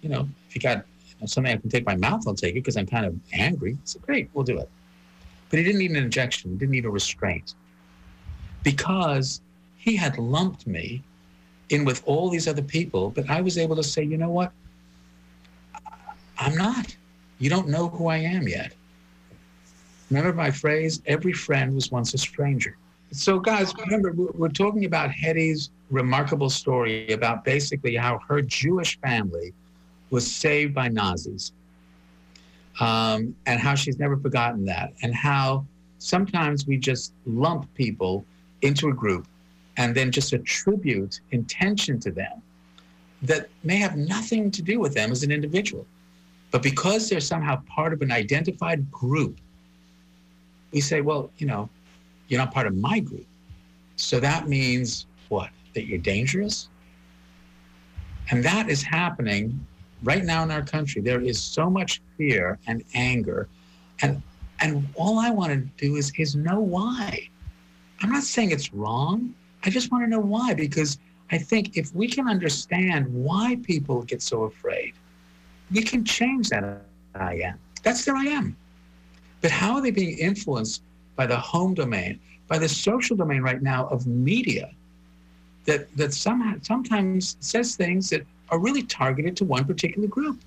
you 0.00 0.08
know, 0.08 0.26
if 0.48 0.54
you 0.54 0.60
got 0.60 0.86
something 1.26 1.52
I 1.52 1.58
can 1.58 1.68
take 1.68 1.84
my 1.84 1.96
mouth, 1.96 2.26
I'll 2.26 2.34
take 2.34 2.52
it 2.52 2.60
because 2.60 2.78
I'm 2.78 2.86
kind 2.86 3.04
of 3.04 3.14
angry. 3.32 3.74
I 3.74 3.78
said, 3.84 4.02
great, 4.02 4.30
we'll 4.32 4.44
do 4.44 4.58
it. 4.58 4.70
But 5.50 5.58
he 5.58 5.64
didn't 5.64 5.80
need 5.80 5.90
an 5.90 5.96
injection. 5.96 6.52
He 6.52 6.56
didn't 6.56 6.72
need 6.72 6.86
a 6.86 6.90
restraint 6.90 7.54
because 8.62 9.42
he 9.76 9.96
had 9.96 10.18
lumped 10.18 10.66
me 10.66 11.02
in 11.68 11.84
with 11.84 12.02
all 12.06 12.30
these 12.30 12.48
other 12.48 12.62
people. 12.62 13.10
But 13.10 13.28
I 13.28 13.42
was 13.42 13.58
able 13.58 13.76
to 13.76 13.82
say, 13.82 14.02
you 14.02 14.16
know 14.16 14.30
what? 14.30 14.52
I'm 16.38 16.54
not. 16.54 16.96
You 17.38 17.50
don't 17.50 17.68
know 17.68 17.88
who 17.88 18.06
I 18.06 18.16
am 18.16 18.48
yet. 18.48 18.72
Remember 20.10 20.32
my 20.32 20.50
phrase? 20.50 21.02
Every 21.06 21.32
friend 21.32 21.74
was 21.74 21.90
once 21.90 22.14
a 22.14 22.18
stranger. 22.18 22.76
So, 23.10 23.38
guys, 23.38 23.72
remember, 23.76 24.12
we're 24.12 24.48
talking 24.48 24.84
about 24.84 25.10
Hedy's 25.10 25.70
remarkable 25.90 26.50
story 26.50 27.10
about 27.12 27.44
basically 27.44 27.96
how 27.96 28.20
her 28.28 28.42
Jewish 28.42 28.98
family 29.00 29.54
was 30.10 30.30
saved 30.30 30.74
by 30.74 30.88
Nazis, 30.88 31.52
um, 32.80 33.34
and 33.46 33.60
how 33.60 33.74
she's 33.74 33.98
never 33.98 34.16
forgotten 34.16 34.64
that, 34.66 34.92
and 35.02 35.14
how 35.14 35.66
sometimes 35.98 36.66
we 36.66 36.76
just 36.76 37.12
lump 37.26 37.72
people 37.74 38.24
into 38.62 38.88
a 38.88 38.92
group 38.92 39.26
and 39.76 39.94
then 39.94 40.10
just 40.10 40.32
attribute 40.32 41.20
intention 41.30 41.98
to 42.00 42.10
them 42.10 42.42
that 43.22 43.48
may 43.64 43.76
have 43.76 43.96
nothing 43.96 44.50
to 44.50 44.62
do 44.62 44.80
with 44.80 44.94
them 44.94 45.10
as 45.10 45.22
an 45.22 45.30
individual. 45.30 45.86
But 46.50 46.62
because 46.62 47.08
they're 47.08 47.20
somehow 47.20 47.62
part 47.66 47.92
of 47.92 48.02
an 48.02 48.10
identified 48.10 48.90
group, 48.90 49.38
we 50.72 50.80
say, 50.80 51.00
well, 51.00 51.30
you 51.38 51.46
know, 51.46 51.68
you're 52.28 52.38
not 52.38 52.52
part 52.52 52.66
of 52.66 52.74
my 52.76 53.00
group. 53.00 53.26
So 53.96 54.20
that 54.20 54.48
means 54.48 55.06
what? 55.28 55.50
That 55.74 55.86
you're 55.86 55.98
dangerous? 55.98 56.68
And 58.30 58.44
that 58.44 58.68
is 58.68 58.82
happening 58.82 59.66
right 60.02 60.24
now 60.24 60.42
in 60.42 60.50
our 60.50 60.62
country, 60.62 61.02
there 61.02 61.20
is 61.20 61.40
so 61.40 61.68
much 61.68 62.00
fear 62.16 62.58
and 62.66 62.84
anger. 62.94 63.48
And 64.02 64.22
and 64.60 64.88
all 64.94 65.18
I 65.18 65.30
want 65.30 65.52
to 65.52 65.58
do 65.76 65.96
is 65.96 66.12
is 66.18 66.34
know 66.34 66.60
why. 66.60 67.28
I'm 68.00 68.10
not 68.10 68.22
saying 68.22 68.50
it's 68.50 68.72
wrong. 68.72 69.34
I 69.64 69.70
just 69.70 69.90
want 69.90 70.04
to 70.04 70.10
know 70.10 70.20
why 70.20 70.54
because 70.54 70.98
I 71.30 71.38
think 71.38 71.76
if 71.76 71.94
we 71.94 72.08
can 72.08 72.28
understand 72.28 73.12
why 73.12 73.58
people 73.62 74.02
get 74.02 74.22
so 74.22 74.44
afraid, 74.44 74.94
we 75.70 75.82
can 75.82 76.04
change 76.04 76.48
that 76.50 76.82
I 77.14 77.34
am. 77.34 77.58
That's 77.82 78.04
their 78.04 78.16
I 78.16 78.24
am. 78.24 78.56
But 79.40 79.50
how 79.50 79.74
are 79.74 79.80
they 79.80 79.90
being 79.90 80.18
influenced 80.18 80.82
by 81.16 81.26
the 81.26 81.36
home 81.36 81.74
domain, 81.74 82.20
by 82.46 82.58
the 82.58 82.68
social 82.68 83.16
domain 83.16 83.42
right 83.42 83.62
now 83.62 83.86
of 83.88 84.06
media 84.06 84.70
that 85.64 85.94
that 85.96 86.14
somehow 86.14 86.54
sometimes 86.62 87.36
says 87.40 87.76
things 87.76 88.08
that 88.10 88.22
are 88.50 88.58
really 88.58 88.82
targeted 88.82 89.36
to 89.36 89.44
one 89.44 89.64
particular 89.64 90.08
group. 90.08 90.40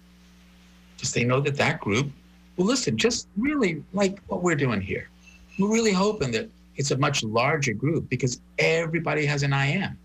Because 0.95 1.13
they 1.13 1.23
know 1.23 1.39
that 1.41 1.55
that 1.57 1.79
group 1.79 2.11
will 2.57 2.65
listen, 2.65 2.97
just 2.97 3.27
really 3.37 3.83
like 3.93 4.19
what 4.27 4.41
we're 4.41 4.55
doing 4.55 4.81
here. 4.81 5.09
We're 5.59 5.71
really 5.71 5.91
hoping 5.91 6.31
that 6.31 6.49
it's 6.75 6.91
a 6.91 6.97
much 6.97 7.23
larger 7.23 7.73
group 7.73 8.09
because 8.09 8.39
everybody 8.57 9.25
has 9.25 9.43
an 9.43 9.53
I 9.53 9.67
am. 9.67 9.97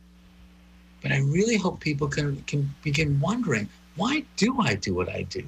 But 1.03 1.13
I 1.13 1.19
really 1.19 1.57
hope 1.57 1.81
people 1.81 2.09
can, 2.09 2.43
can 2.43 2.75
begin 2.83 3.21
wondering 3.21 3.69
why 3.97 4.25
do 4.37 4.61
I 4.61 4.75
do 4.75 4.95
what 4.95 5.09
I 5.09 5.23
do? 5.23 5.45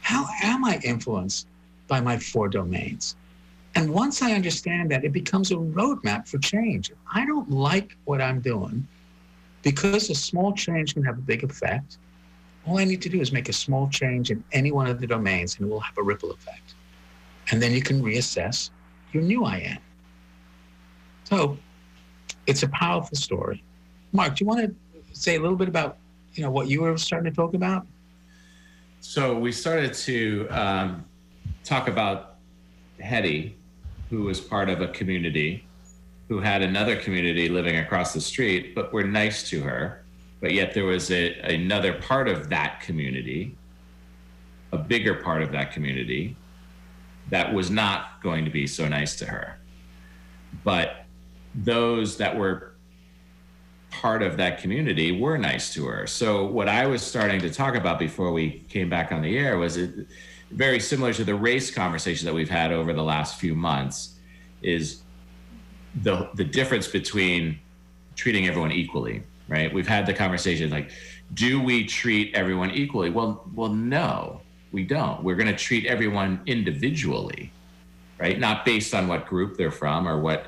How 0.00 0.26
am 0.42 0.64
I 0.64 0.80
influenced 0.84 1.46
by 1.88 2.00
my 2.00 2.18
four 2.18 2.48
domains? 2.48 3.16
And 3.74 3.92
once 3.92 4.22
I 4.22 4.32
understand 4.32 4.90
that, 4.90 5.04
it 5.04 5.12
becomes 5.12 5.50
a 5.50 5.56
roadmap 5.56 6.28
for 6.28 6.38
change. 6.38 6.92
I 7.12 7.24
don't 7.24 7.50
like 7.50 7.96
what 8.04 8.20
I'm 8.20 8.40
doing 8.40 8.86
because 9.62 10.10
a 10.10 10.14
small 10.14 10.52
change 10.52 10.94
can 10.94 11.04
have 11.04 11.18
a 11.18 11.22
big 11.22 11.44
effect, 11.44 11.98
all 12.66 12.78
I 12.78 12.84
need 12.84 13.02
to 13.02 13.08
do 13.08 13.20
is 13.20 13.32
make 13.32 13.48
a 13.48 13.52
small 13.52 13.88
change 13.88 14.30
in 14.30 14.42
any 14.52 14.70
one 14.70 14.86
of 14.86 15.00
the 15.00 15.06
domains 15.06 15.56
and 15.58 15.68
it 15.68 15.70
will 15.70 15.80
have 15.80 15.96
a 15.98 16.02
ripple 16.02 16.30
effect. 16.30 16.74
And 17.50 17.60
then 17.60 17.72
you 17.72 17.82
can 17.82 18.02
reassess 18.02 18.70
your 19.12 19.22
new 19.22 19.44
I 19.44 19.58
am. 19.58 19.78
So 21.24 21.58
it's 22.46 22.62
a 22.62 22.68
powerful 22.68 23.16
story. 23.16 23.64
Mark, 24.12 24.36
do 24.36 24.44
you 24.44 24.48
want 24.48 24.60
to 24.60 24.74
say 25.12 25.36
a 25.36 25.40
little 25.40 25.56
bit 25.56 25.68
about 25.68 25.98
you 26.34 26.42
know 26.42 26.50
what 26.50 26.68
you 26.68 26.82
were 26.82 26.96
starting 26.96 27.30
to 27.30 27.36
talk 27.36 27.54
about? 27.54 27.86
So 29.00 29.38
we 29.38 29.52
started 29.52 29.92
to 29.94 30.46
um, 30.50 31.04
talk 31.64 31.88
about 31.88 32.36
Hedy, 33.00 33.54
who 34.10 34.22
was 34.22 34.40
part 34.40 34.68
of 34.68 34.80
a 34.80 34.88
community 34.88 35.64
who 36.28 36.40
had 36.40 36.62
another 36.62 36.96
community 36.96 37.48
living 37.48 37.76
across 37.76 38.14
the 38.14 38.20
street, 38.20 38.74
but 38.74 38.92
were 38.92 39.04
nice 39.04 39.48
to 39.50 39.60
her. 39.60 40.02
But 40.40 40.52
yet 40.52 40.72
there 40.72 40.86
was 40.86 41.10
a, 41.10 41.38
another 41.40 41.92
part 41.92 42.26
of 42.26 42.48
that 42.48 42.80
community, 42.80 43.54
a 44.72 44.78
bigger 44.78 45.14
part 45.14 45.42
of 45.42 45.52
that 45.52 45.72
community, 45.72 46.36
that 47.28 47.52
was 47.52 47.70
not 47.70 48.22
going 48.22 48.46
to 48.46 48.50
be 48.50 48.66
so 48.66 48.88
nice 48.88 49.14
to 49.16 49.26
her. 49.26 49.58
But 50.64 51.04
those 51.54 52.16
that 52.16 52.36
were 52.36 52.74
part 53.90 54.22
of 54.22 54.38
that 54.38 54.58
community 54.58 55.20
were 55.20 55.36
nice 55.36 55.72
to 55.74 55.84
her. 55.86 56.06
So 56.06 56.46
what 56.46 56.68
I 56.68 56.86
was 56.86 57.02
starting 57.02 57.40
to 57.40 57.50
talk 57.50 57.74
about 57.74 57.98
before 57.98 58.32
we 58.32 58.60
came 58.70 58.88
back 58.88 59.12
on 59.12 59.20
the 59.20 59.36
air 59.36 59.58
was 59.58 59.76
it, 59.76 60.06
very 60.52 60.80
similar 60.80 61.12
to 61.14 61.24
the 61.24 61.34
race 61.34 61.70
conversation 61.70 62.26
that 62.26 62.34
we've 62.34 62.50
had 62.50 62.72
over 62.72 62.92
the 62.92 63.02
last 63.02 63.38
few 63.40 63.54
months 63.54 64.16
is 64.62 65.02
the 66.02 66.30
the 66.34 66.44
difference 66.44 66.88
between 66.88 67.58
treating 68.16 68.46
everyone 68.46 68.72
equally, 68.72 69.22
right? 69.48 69.72
We've 69.72 69.88
had 69.88 70.06
the 70.06 70.14
conversation 70.14 70.70
like, 70.70 70.90
do 71.34 71.62
we 71.62 71.84
treat 71.84 72.34
everyone 72.34 72.70
equally? 72.70 73.10
Well, 73.10 73.44
well, 73.54 73.70
no, 73.70 74.40
we 74.70 74.84
don't. 74.84 75.22
We're 75.22 75.36
going 75.36 75.48
to 75.48 75.56
treat 75.56 75.86
everyone 75.86 76.40
individually, 76.46 77.52
right? 78.18 78.38
Not 78.38 78.64
based 78.64 78.94
on 78.94 79.08
what 79.08 79.26
group 79.26 79.56
they're 79.56 79.70
from 79.70 80.06
or 80.06 80.20
what 80.20 80.46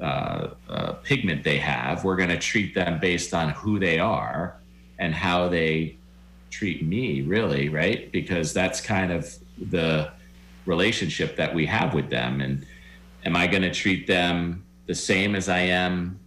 uh, 0.00 0.48
uh, 0.68 0.92
pigment 1.04 1.44
they 1.44 1.58
have. 1.58 2.04
We're 2.04 2.16
going 2.16 2.30
to 2.30 2.38
treat 2.38 2.74
them 2.74 2.98
based 2.98 3.34
on 3.34 3.50
who 3.50 3.78
they 3.78 3.98
are 3.98 4.56
and 4.98 5.14
how 5.14 5.48
they 5.48 5.98
treat 6.52 6.84
me, 6.84 7.22
really, 7.22 7.68
right? 7.68 8.12
Because 8.12 8.52
that's 8.52 8.80
kind 8.80 9.10
of 9.10 9.34
the 9.58 10.12
relationship 10.66 11.34
that 11.36 11.52
we 11.52 11.66
have 11.66 11.94
with 11.94 12.10
them. 12.10 12.40
And 12.40 12.64
am 13.24 13.34
I 13.34 13.46
going 13.48 13.62
to 13.62 13.72
treat 13.72 14.06
them 14.06 14.64
the 14.86 14.94
same 14.94 15.34
as 15.34 15.48
I 15.48 15.60
am 15.60 16.20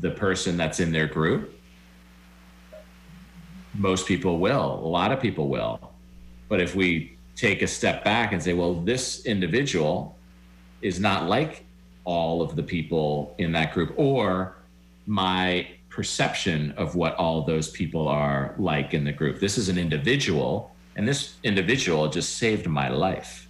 the 0.00 0.10
person 0.10 0.56
that's 0.56 0.80
in 0.80 0.92
their 0.92 1.06
group? 1.06 1.58
Most 3.74 4.06
people 4.06 4.38
will, 4.38 4.74
a 4.84 4.88
lot 4.88 5.12
of 5.12 5.20
people 5.20 5.48
will. 5.48 5.92
But 6.48 6.60
if 6.60 6.74
we 6.74 7.16
take 7.36 7.62
a 7.62 7.66
step 7.66 8.04
back 8.04 8.32
and 8.32 8.42
say, 8.42 8.52
well, 8.52 8.74
this 8.74 9.24
individual 9.24 10.18
is 10.82 11.00
not 11.00 11.28
like 11.28 11.64
all 12.04 12.42
of 12.42 12.56
the 12.56 12.62
people 12.62 13.34
in 13.38 13.52
that 13.52 13.72
group, 13.72 13.94
or 13.96 14.56
my 15.06 15.68
perception 15.92 16.72
of 16.78 16.94
what 16.96 17.14
all 17.16 17.42
those 17.42 17.68
people 17.68 18.08
are 18.08 18.54
like 18.58 18.94
in 18.94 19.04
the 19.04 19.12
group. 19.12 19.38
This 19.38 19.58
is 19.58 19.68
an 19.68 19.76
individual, 19.78 20.74
and 20.96 21.06
this 21.06 21.34
individual 21.42 22.08
just 22.08 22.38
saved 22.38 22.66
my 22.66 22.88
life. 22.88 23.48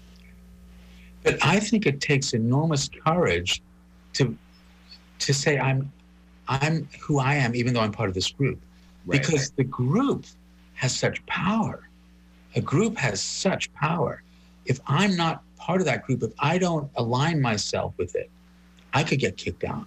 But 1.23 1.39
I 1.41 1.61
think 1.61 1.87
it 1.87 2.01
takes 2.01 2.33
enormous 2.33 2.89
courage 3.07 3.63
to 4.15 4.37
to 5.21 5.33
say 5.33 5.59
I'm 5.59 5.91
I'm 6.49 6.89
who 7.01 7.21
I 7.21 7.35
am, 7.37 7.55
even 7.55 7.73
though 7.73 7.81
I'm 7.81 7.93
part 7.93 8.09
of 8.09 8.15
this 8.15 8.31
group, 8.31 8.61
right. 9.07 9.21
because 9.21 9.51
the 9.51 9.65
group 9.65 10.27
has 10.75 10.95
such 10.95 11.25
power. 11.27 11.89
A 12.57 12.61
group 12.61 12.99
has 12.99 13.23
such 13.23 13.73
power. 13.73 14.23
If 14.67 14.81
I'm 14.87 15.17
not 15.17 15.43
part 15.57 15.81
of 15.81 15.87
that 15.87 16.05
group, 16.05 16.25
if 16.25 16.33
I 16.41 16.59
don't 16.59 16.91
align 16.97 17.41
myself 17.41 17.95
with 17.97 18.17
it, 18.17 18.29
I 18.93 19.05
could 19.05 19.21
get 19.21 19.37
kicked 19.37 19.63
out. 19.63 19.87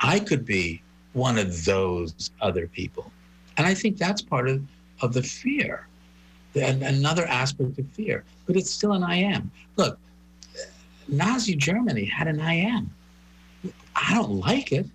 I 0.00 0.18
could 0.18 0.46
be 0.46 0.82
one 1.12 1.38
of 1.38 1.64
those 1.64 2.30
other 2.40 2.66
people. 2.66 3.10
And 3.56 3.66
I 3.66 3.74
think 3.74 3.98
that's 3.98 4.22
part 4.22 4.48
of, 4.48 4.62
of 5.00 5.12
the 5.12 5.22
fear, 5.22 5.86
and 6.54 6.82
another 6.82 7.26
aspect 7.26 7.78
of 7.78 7.88
fear. 7.88 8.24
But 8.46 8.56
it's 8.56 8.70
still 8.70 8.92
an 8.92 9.02
I 9.02 9.16
am. 9.16 9.50
Look, 9.76 9.98
Nazi 11.08 11.54
Germany 11.54 12.04
had 12.04 12.28
an 12.28 12.40
I 12.40 12.54
am. 12.54 12.90
I 13.94 14.14
don't 14.14 14.38
like 14.40 14.72
it, 14.72 14.86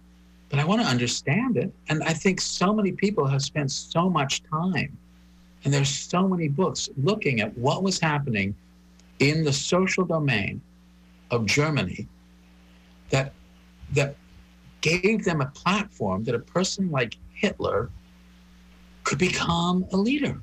but 0.50 0.60
I 0.60 0.66
want 0.66 0.82
to 0.82 0.88
understand 0.88 1.58
it. 1.58 1.72
And 1.90 2.04
I 2.04 2.14
think 2.14 2.42
so 2.42 2.74
many 2.74 2.92
people 2.92 3.26
have 3.28 3.42
spent 3.42 3.72
so 3.72 4.10
much 4.10 4.44
time, 4.44 4.98
and 5.64 5.74
there's 5.74 5.90
so 5.90 6.28
many 6.28 6.48
books 6.48 6.90
looking 6.98 7.42
at 7.42 7.56
what 7.58 7.84
was 7.84 8.00
happening 8.00 8.56
in 9.20 9.44
the 9.44 9.54
social 9.54 10.06
domain 10.06 10.62
of 11.32 11.46
Germany 11.46 12.08
that 13.10 13.34
that 13.94 14.16
gave 14.82 15.24
them 15.24 15.42
a 15.42 15.48
platform 15.48 16.24
that 16.26 16.36
a 16.36 16.40
person 16.40 16.92
like 16.92 17.18
Hitler 17.34 17.90
could 19.04 19.18
become 19.18 19.86
a 19.92 19.98
leader. 19.98 20.40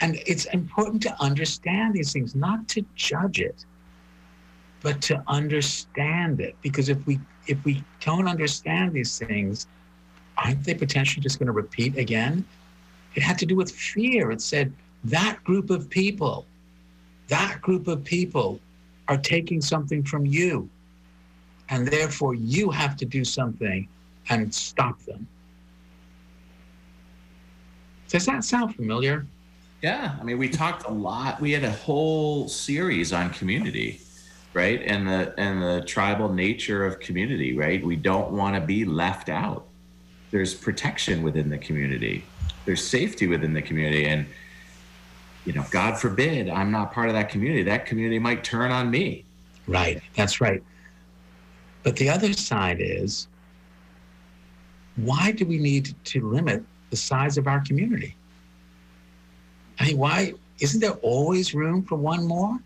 And 0.00 0.18
it's 0.26 0.46
important 0.46 1.02
to 1.02 1.22
understand 1.22 1.94
these 1.94 2.12
things, 2.12 2.34
not 2.34 2.66
to 2.68 2.84
judge 2.94 3.40
it, 3.40 3.66
but 4.80 5.02
to 5.02 5.22
understand 5.26 6.40
it. 6.40 6.56
Because 6.62 6.88
if 6.88 7.04
we 7.06 7.20
if 7.46 7.62
we 7.64 7.84
don't 8.00 8.28
understand 8.28 8.92
these 8.92 9.18
things, 9.18 9.66
aren't 10.38 10.64
they 10.64 10.74
potentially 10.74 11.22
just 11.22 11.38
going 11.38 11.46
to 11.48 11.52
repeat 11.52 11.98
again? 11.98 12.46
It 13.14 13.22
had 13.22 13.38
to 13.38 13.46
do 13.46 13.56
with 13.56 13.70
fear. 13.70 14.30
It 14.30 14.40
said 14.40 14.72
that 15.04 15.42
group 15.44 15.70
of 15.70 15.90
people, 15.90 16.46
that 17.28 17.60
group 17.60 17.88
of 17.88 18.04
people 18.04 18.60
are 19.08 19.18
taking 19.18 19.60
something 19.60 20.02
from 20.04 20.24
you. 20.24 20.68
And 21.70 21.86
therefore, 21.86 22.34
you 22.34 22.70
have 22.70 22.96
to 22.96 23.04
do 23.04 23.24
something 23.24 23.88
and 24.28 24.52
stop 24.52 25.00
them. 25.04 25.26
Does 28.08 28.26
that 28.26 28.42
sound 28.42 28.74
familiar? 28.74 29.24
Yeah. 29.82 30.16
I 30.20 30.24
mean, 30.24 30.36
we 30.36 30.48
talked 30.48 30.86
a 30.86 30.90
lot. 30.90 31.40
We 31.40 31.52
had 31.52 31.64
a 31.64 31.70
whole 31.70 32.48
series 32.48 33.12
on 33.12 33.30
community, 33.30 34.00
right? 34.52 34.82
And 34.82 35.06
the 35.06 35.32
and 35.38 35.62
the 35.62 35.82
tribal 35.86 36.28
nature 36.28 36.84
of 36.84 36.98
community, 36.98 37.56
right? 37.56 37.82
We 37.82 37.96
don't 37.96 38.32
want 38.32 38.56
to 38.56 38.60
be 38.60 38.84
left 38.84 39.28
out. 39.28 39.64
There's 40.32 40.54
protection 40.54 41.22
within 41.22 41.48
the 41.48 41.58
community. 41.58 42.24
There's 42.64 42.84
safety 42.86 43.26
within 43.26 43.54
the 43.54 43.62
community. 43.62 44.06
And 44.06 44.26
you 45.46 45.52
know, 45.52 45.64
God 45.70 45.98
forbid 45.98 46.50
I'm 46.50 46.70
not 46.70 46.92
part 46.92 47.08
of 47.08 47.14
that 47.14 47.30
community. 47.30 47.62
That 47.62 47.86
community 47.86 48.18
might 48.18 48.44
turn 48.44 48.72
on 48.72 48.90
me. 48.90 49.24
Right. 49.66 50.02
That's 50.14 50.40
right. 50.40 50.62
But 51.82 51.96
the 51.96 52.08
other 52.08 52.32
side 52.32 52.78
is 52.80 53.28
why 54.96 55.32
do 55.32 55.46
we 55.46 55.58
need 55.58 55.94
to 56.04 56.28
limit 56.28 56.62
the 56.90 56.96
size 56.96 57.38
of 57.38 57.46
our 57.46 57.60
community? 57.60 58.16
I 59.78 59.86
mean, 59.86 59.98
why 59.98 60.34
isn't 60.58 60.80
there 60.80 60.98
always 61.02 61.54
room 61.54 61.82
for 61.84 61.96
one 61.96 62.26
more? 62.26 62.58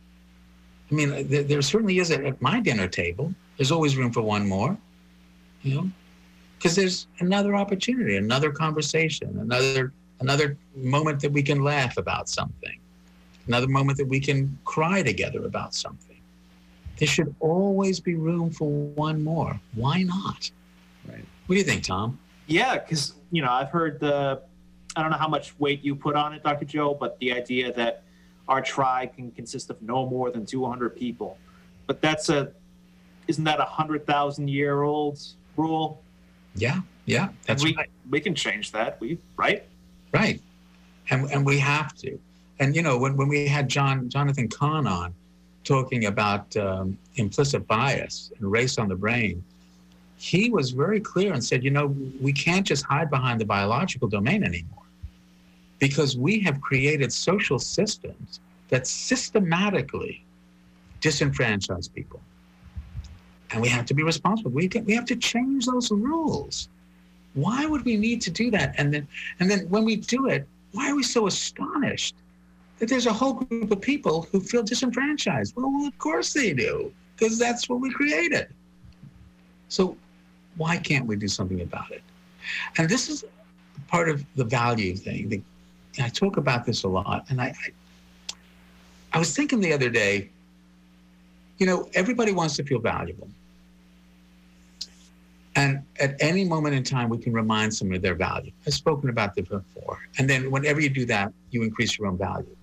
I 0.90 0.94
mean, 0.94 1.28
there, 1.28 1.42
there 1.42 1.62
certainly 1.62 1.98
is 1.98 2.10
at 2.10 2.40
my 2.42 2.60
dinner 2.60 2.88
table. 2.88 3.32
There's 3.56 3.70
always 3.70 3.96
room 3.96 4.12
for 4.12 4.22
one 4.22 4.48
more, 4.48 4.76
you 5.62 5.74
know, 5.74 5.90
because 6.58 6.74
there's 6.74 7.06
another 7.20 7.54
opportunity, 7.54 8.16
another 8.16 8.50
conversation, 8.50 9.38
another 9.40 9.92
another 10.20 10.56
moment 10.76 11.20
that 11.20 11.32
we 11.32 11.42
can 11.42 11.62
laugh 11.62 11.96
about 11.96 12.28
something, 12.28 12.78
another 13.46 13.68
moment 13.68 13.98
that 13.98 14.08
we 14.08 14.20
can 14.20 14.58
cry 14.64 15.02
together 15.02 15.44
about 15.44 15.74
something. 15.74 16.13
There 16.98 17.08
should 17.08 17.34
always 17.40 18.00
be 18.00 18.14
room 18.14 18.50
for 18.50 18.70
one 18.70 19.22
more. 19.22 19.60
Why 19.74 20.02
not? 20.02 20.50
Right. 21.08 21.24
What 21.46 21.54
do 21.54 21.58
you 21.58 21.64
think, 21.64 21.84
Tom? 21.84 22.18
Yeah, 22.46 22.78
because 22.78 23.14
you 23.30 23.42
know 23.42 23.50
I've 23.50 23.70
heard 23.70 24.00
the 24.00 24.42
I 24.96 25.02
don't 25.02 25.10
know 25.10 25.16
how 25.16 25.28
much 25.28 25.58
weight 25.58 25.82
you 25.82 25.96
put 25.96 26.14
on 26.14 26.34
it, 26.34 26.42
Dr. 26.42 26.64
Joe, 26.64 26.94
but 26.94 27.18
the 27.18 27.32
idea 27.32 27.72
that 27.72 28.02
our 28.46 28.60
tribe 28.60 29.14
can 29.16 29.30
consist 29.32 29.70
of 29.70 29.80
no 29.82 30.06
more 30.06 30.30
than 30.30 30.46
200 30.46 30.94
people. 30.94 31.38
But 31.86 32.00
that's 32.00 32.28
a 32.28 32.52
isn't 33.26 33.44
that 33.44 33.60
a 33.60 33.64
hundred 33.64 34.06
thousand 34.06 34.48
year 34.48 34.82
old 34.82 35.20
rule? 35.56 36.02
Yeah, 36.54 36.80
yeah, 37.06 37.28
that's 37.46 37.64
we, 37.64 37.74
right. 37.74 37.90
We 38.10 38.20
can 38.20 38.34
change 38.34 38.72
that. 38.72 39.00
We 39.00 39.18
right? 39.36 39.64
Right, 40.12 40.40
and 41.10 41.30
and 41.30 41.44
we 41.44 41.58
have 41.58 41.94
to. 41.96 42.18
And 42.60 42.76
you 42.76 42.82
know 42.82 42.98
when 42.98 43.16
when 43.16 43.28
we 43.28 43.46
had 43.46 43.68
John 43.68 44.08
Jonathan 44.08 44.48
Kahn 44.48 44.86
on, 44.86 45.14
talking 45.64 46.06
about 46.06 46.56
um, 46.56 46.96
implicit 47.16 47.66
bias 47.66 48.30
and 48.38 48.50
race 48.50 48.78
on 48.78 48.88
the 48.88 48.94
brain, 48.94 49.42
he 50.16 50.50
was 50.50 50.70
very 50.70 51.00
clear 51.00 51.32
and 51.32 51.42
said, 51.42 51.64
you 51.64 51.70
know, 51.70 51.86
we 52.20 52.32
can't 52.32 52.66
just 52.66 52.84
hide 52.84 53.10
behind 53.10 53.40
the 53.40 53.44
biological 53.44 54.08
domain 54.08 54.44
anymore 54.44 54.82
because 55.78 56.16
we 56.16 56.40
have 56.40 56.60
created 56.60 57.12
social 57.12 57.58
systems 57.58 58.40
that 58.68 58.86
systematically 58.86 60.24
disenfranchise 61.00 61.92
people. 61.92 62.20
And 63.50 63.60
we 63.60 63.68
have 63.68 63.84
to 63.86 63.94
be 63.94 64.02
responsible. 64.02 64.50
We, 64.50 64.68
get, 64.68 64.84
we 64.84 64.94
have 64.94 65.04
to 65.06 65.16
change 65.16 65.66
those 65.66 65.90
rules. 65.90 66.68
Why 67.34 67.66
would 67.66 67.84
we 67.84 67.96
need 67.96 68.22
to 68.22 68.30
do 68.30 68.50
that? 68.52 68.74
And 68.78 68.92
then, 68.92 69.06
and 69.40 69.50
then 69.50 69.68
when 69.68 69.84
we 69.84 69.96
do 69.96 70.28
it, 70.28 70.46
why 70.72 70.90
are 70.90 70.96
we 70.96 71.02
so 71.02 71.26
astonished 71.26 72.16
that 72.78 72.88
there's 72.88 73.06
a 73.06 73.12
whole 73.12 73.34
group 73.34 73.70
of 73.70 73.80
people 73.80 74.28
who 74.32 74.40
feel 74.40 74.62
disenfranchised. 74.62 75.54
Well, 75.56 75.86
of 75.86 75.96
course 75.98 76.32
they 76.32 76.52
do, 76.52 76.92
because 77.16 77.38
that's 77.38 77.68
what 77.68 77.80
we 77.80 77.92
created. 77.92 78.48
So 79.68 79.96
why 80.56 80.76
can't 80.76 81.06
we 81.06 81.16
do 81.16 81.28
something 81.28 81.60
about 81.60 81.90
it? 81.90 82.02
And 82.76 82.88
this 82.88 83.08
is 83.08 83.24
part 83.88 84.08
of 84.08 84.24
the 84.36 84.44
value 84.44 84.96
thing. 84.96 85.44
I 86.00 86.08
talk 86.08 86.36
about 86.36 86.64
this 86.64 86.82
a 86.82 86.88
lot, 86.88 87.26
and 87.28 87.40
I, 87.40 87.46
I, 87.46 88.34
I 89.12 89.18
was 89.18 89.34
thinking 89.34 89.60
the 89.60 89.72
other 89.72 89.88
day. 89.88 90.30
You 91.58 91.66
know, 91.66 91.88
everybody 91.94 92.32
wants 92.32 92.56
to 92.56 92.64
feel 92.64 92.80
valuable. 92.80 93.28
And 95.56 95.84
at 96.00 96.16
any 96.20 96.44
moment 96.44 96.74
in 96.74 96.82
time, 96.82 97.08
we 97.08 97.18
can 97.18 97.32
remind 97.32 97.72
someone 97.72 97.94
of 97.94 98.02
their 98.02 98.16
value. 98.16 98.50
I've 98.66 98.74
spoken 98.74 99.08
about 99.08 99.36
this 99.36 99.46
before. 99.46 100.00
And 100.18 100.28
then 100.28 100.50
whenever 100.50 100.80
you 100.80 100.88
do 100.88 101.04
that, 101.06 101.32
you 101.52 101.62
increase 101.62 101.96
your 101.96 102.08
own 102.08 102.18
value. 102.18 102.56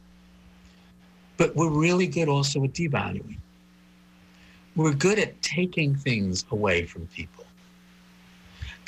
But 1.41 1.55
we're 1.55 1.71
really 1.71 2.05
good 2.05 2.29
also 2.29 2.63
at 2.65 2.73
devaluing. 2.73 3.39
We're 4.75 4.93
good 4.93 5.17
at 5.17 5.41
taking 5.41 5.95
things 5.95 6.45
away 6.51 6.85
from 6.85 7.07
people. 7.07 7.45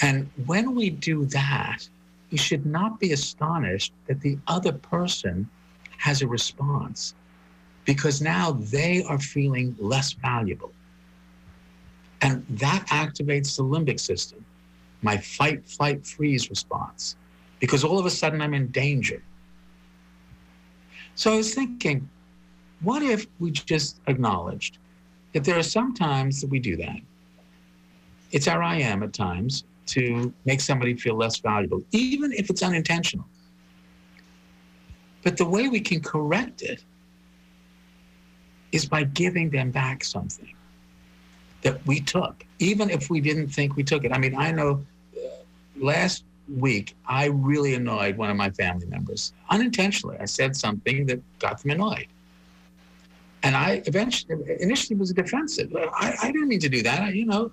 And 0.04 0.30
when 0.46 0.76
we 0.76 0.92
do 0.92 1.26
that, 1.26 1.90
we 2.30 2.38
should 2.38 2.68
not 2.68 3.00
be 3.00 3.12
astonished 3.12 3.92
that 4.06 4.22
the 4.22 4.38
other 4.46 4.72
person 4.72 5.50
has 5.98 6.22
a 6.22 6.28
response 6.28 7.16
because 7.86 8.22
now 8.22 8.52
they 8.52 9.04
are 9.06 9.18
feeling 9.18 9.76
less 9.80 10.12
valuable. 10.14 10.74
And 12.22 12.46
that 12.50 12.86
activates 12.90 13.58
the 13.58 13.64
limbic 13.64 14.00
system, 14.00 14.46
my 15.02 15.18
fight, 15.18 15.66
flight, 15.66 16.06
freeze 16.06 16.52
response, 16.52 17.16
because 17.60 17.84
all 17.84 17.98
of 17.98 18.06
a 18.06 18.12
sudden 18.12 18.44
I'm 18.44 18.54
in 18.54 18.68
danger. 18.68 19.24
So 21.16 21.34
I 21.34 21.38
was 21.38 21.56
thinking, 21.56 22.08
what 22.84 23.02
if 23.02 23.26
we 23.40 23.52
just 23.52 24.00
acknowledged 24.08 24.78
that 25.34 25.44
there 25.44 25.58
are 25.58 25.64
some 25.64 25.94
times 25.94 26.42
that 26.42 26.50
we 26.50 26.60
do 26.60 26.76
that? 26.78 27.00
It's 28.32 28.48
our 28.48 28.62
I 28.62 28.78
am 28.78 29.04
at 29.04 29.14
times 29.14 29.64
to 29.88 30.34
make 30.46 30.62
somebody 30.62 30.96
feel 30.96 31.16
less 31.16 31.40
valuable, 31.40 31.84
even 31.92 32.32
if 32.34 32.50
it's 32.50 32.64
unintentional. 32.64 33.26
But 35.24 35.38
the 35.38 35.46
way 35.46 35.70
we 35.70 35.80
can 35.80 36.02
correct 36.02 36.62
it 36.62 36.84
is 38.72 38.86
by 38.86 39.04
giving 39.04 39.50
them 39.50 39.72
back 39.72 40.04
something 40.04 40.54
that 41.62 41.86
we 41.88 42.02
took, 42.02 42.46
even 42.60 42.90
if 42.90 43.10
we 43.10 43.22
didn't 43.22 43.48
think 43.48 43.76
we 43.76 43.84
took 43.84 44.04
it. 44.04 44.12
I 44.12 44.18
mean, 44.18 44.36
I 44.36 44.52
know 44.52 44.84
uh, 45.16 45.28
last 45.78 46.26
week 46.58 46.96
I 47.08 47.28
really 47.28 47.76
annoyed 47.76 48.18
one 48.18 48.30
of 48.30 48.36
my 48.36 48.50
family 48.50 48.86
members 48.88 49.34
unintentionally. 49.50 50.18
I 50.20 50.26
said 50.26 50.56
something 50.56 51.06
that 51.06 51.22
got 51.40 51.62
them 51.62 51.72
annoyed. 51.72 52.08
And 53.44 53.56
I 53.56 53.84
eventually, 53.86 54.36
initially 54.60 54.98
was 54.98 55.12
defensive. 55.12 55.76
I, 55.76 56.16
I 56.22 56.32
didn't 56.32 56.48
mean 56.48 56.60
to 56.62 56.70
do 56.70 56.82
that, 56.84 57.02
I, 57.02 57.10
you 57.10 57.26
know. 57.26 57.52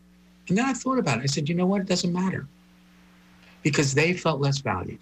And 0.49 0.57
then 0.57 0.65
I 0.65 0.73
thought 0.73 0.99
about 0.99 1.19
it. 1.19 1.23
I 1.23 1.27
said, 1.27 1.49
you 1.49 1.55
know 1.55 1.67
what? 1.67 1.81
It 1.81 1.89
doesn't 1.89 2.13
matter 2.13 2.47
because 3.63 3.93
they 3.93 4.13
felt 4.13 4.41
less 4.41 4.59
valued. 4.59 5.01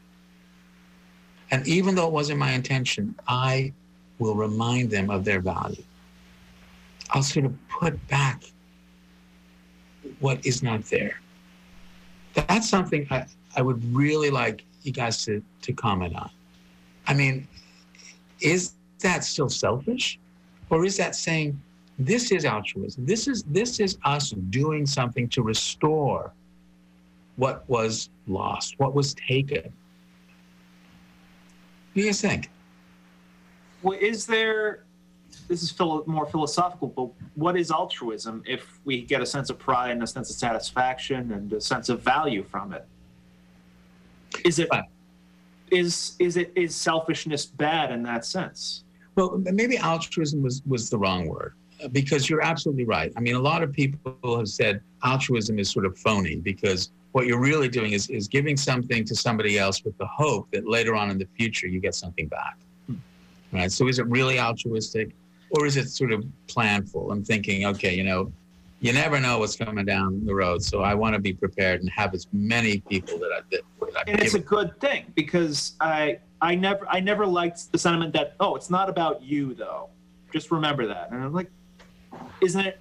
And 1.50 1.66
even 1.66 1.94
though 1.94 2.06
it 2.06 2.12
wasn't 2.12 2.38
my 2.38 2.52
intention, 2.52 3.14
I 3.26 3.72
will 4.18 4.34
remind 4.34 4.90
them 4.90 5.10
of 5.10 5.24
their 5.24 5.40
value. 5.40 5.82
I'll 7.10 7.22
sort 7.22 7.46
of 7.46 7.54
put 7.68 8.08
back 8.08 8.42
what 10.20 10.44
is 10.44 10.62
not 10.62 10.84
there. 10.84 11.20
That's 12.34 12.68
something 12.68 13.06
I, 13.10 13.26
I 13.56 13.62
would 13.62 13.82
really 13.94 14.30
like 14.30 14.64
you 14.82 14.92
guys 14.92 15.24
to, 15.24 15.42
to 15.62 15.72
comment 15.72 16.16
on. 16.16 16.30
I 17.06 17.14
mean, 17.14 17.48
is 18.40 18.74
that 19.00 19.24
still 19.24 19.48
selfish? 19.48 20.18
Or 20.70 20.84
is 20.84 20.96
that 20.98 21.14
saying 21.14 21.60
this 21.98 22.30
is 22.30 22.44
altruism? 22.44 23.06
This 23.06 23.26
is 23.26 23.42
this 23.44 23.80
is 23.80 23.98
us 24.04 24.30
doing 24.50 24.86
something 24.86 25.28
to 25.30 25.42
restore 25.42 26.32
what 27.36 27.68
was 27.68 28.10
lost, 28.26 28.78
what 28.78 28.94
was 28.94 29.14
taken. 29.14 29.62
What 31.92 31.94
do 31.94 32.02
you 32.02 32.12
think? 32.12 32.50
Well, 33.82 33.98
is 34.00 34.26
there 34.26 34.84
this 35.46 35.62
is 35.62 35.70
philo- 35.70 36.04
more 36.06 36.26
philosophical, 36.26 36.88
but 36.88 37.08
what 37.34 37.56
is 37.56 37.70
altruism 37.70 38.42
if 38.46 38.80
we 38.84 39.02
get 39.02 39.22
a 39.22 39.26
sense 39.26 39.50
of 39.50 39.58
pride 39.58 39.92
and 39.92 40.02
a 40.02 40.06
sense 40.06 40.30
of 40.30 40.36
satisfaction 40.36 41.32
and 41.32 41.52
a 41.52 41.60
sense 41.60 41.88
of 41.88 42.02
value 42.02 42.42
from 42.42 42.72
it? 42.72 42.86
Is 44.44 44.58
it 44.58 44.68
is 45.70 46.16
is 46.18 46.36
it 46.36 46.52
is 46.54 46.74
selfishness 46.74 47.46
bad 47.46 47.90
in 47.90 48.02
that 48.04 48.24
sense? 48.24 48.84
Well, 49.18 49.42
maybe 49.52 49.76
altruism 49.76 50.42
was 50.42 50.62
was 50.64 50.88
the 50.90 50.98
wrong 50.98 51.26
word 51.26 51.54
uh, 51.82 51.88
because 51.88 52.30
you're 52.30 52.40
absolutely 52.40 52.84
right. 52.84 53.12
I 53.16 53.20
mean, 53.20 53.34
a 53.34 53.40
lot 53.40 53.64
of 53.64 53.72
people 53.72 54.38
have 54.38 54.48
said 54.48 54.80
altruism 55.02 55.58
is 55.58 55.68
sort 55.68 55.86
of 55.86 55.98
phony 55.98 56.36
because 56.36 56.90
what 57.12 57.26
you're 57.26 57.40
really 57.40 57.68
doing 57.68 57.92
is 57.92 58.08
is 58.10 58.28
giving 58.28 58.56
something 58.56 59.04
to 59.04 59.14
somebody 59.16 59.58
else 59.58 59.84
with 59.84 59.98
the 59.98 60.06
hope 60.06 60.48
that 60.52 60.68
later 60.68 60.94
on 60.94 61.10
in 61.10 61.18
the 61.18 61.28
future 61.36 61.66
you 61.66 61.80
get 61.80 61.96
something 61.96 62.28
back. 62.28 62.56
Right? 63.52 63.72
So 63.72 63.88
is 63.88 63.98
it 63.98 64.06
really 64.06 64.38
altruistic? 64.38 65.14
or 65.50 65.66
is 65.66 65.76
it 65.76 65.88
sort 65.88 66.12
of 66.12 66.24
planful? 66.46 67.12
I'm 67.12 67.24
thinking, 67.24 67.66
okay, 67.66 67.94
you 67.94 68.04
know, 68.04 68.32
you 68.80 68.92
never 68.92 69.18
know 69.18 69.40
what's 69.40 69.56
coming 69.56 69.84
down 69.84 70.24
the 70.24 70.34
road, 70.34 70.62
so 70.62 70.82
I 70.82 70.94
want 70.94 71.14
to 71.14 71.20
be 71.20 71.32
prepared 71.32 71.80
and 71.80 71.90
have 71.90 72.14
as 72.14 72.28
many 72.32 72.80
people 72.80 73.18
that 73.18 73.30
I 73.32 73.40
did. 73.50 73.60
And 74.06 74.22
it's 74.22 74.34
a 74.34 74.38
good 74.38 74.78
thing 74.80 75.12
because 75.14 75.72
I 75.80 76.20
I 76.40 76.54
never 76.54 76.86
I 76.88 77.00
never 77.00 77.26
liked 77.26 77.72
the 77.72 77.78
sentiment 77.78 78.12
that 78.12 78.36
oh 78.38 78.54
it's 78.54 78.70
not 78.70 78.88
about 78.88 79.22
you 79.22 79.54
though, 79.54 79.88
just 80.32 80.50
remember 80.50 80.86
that. 80.86 81.10
And 81.10 81.22
I'm 81.22 81.32
like, 81.32 81.50
isn't 82.40 82.64
it? 82.64 82.80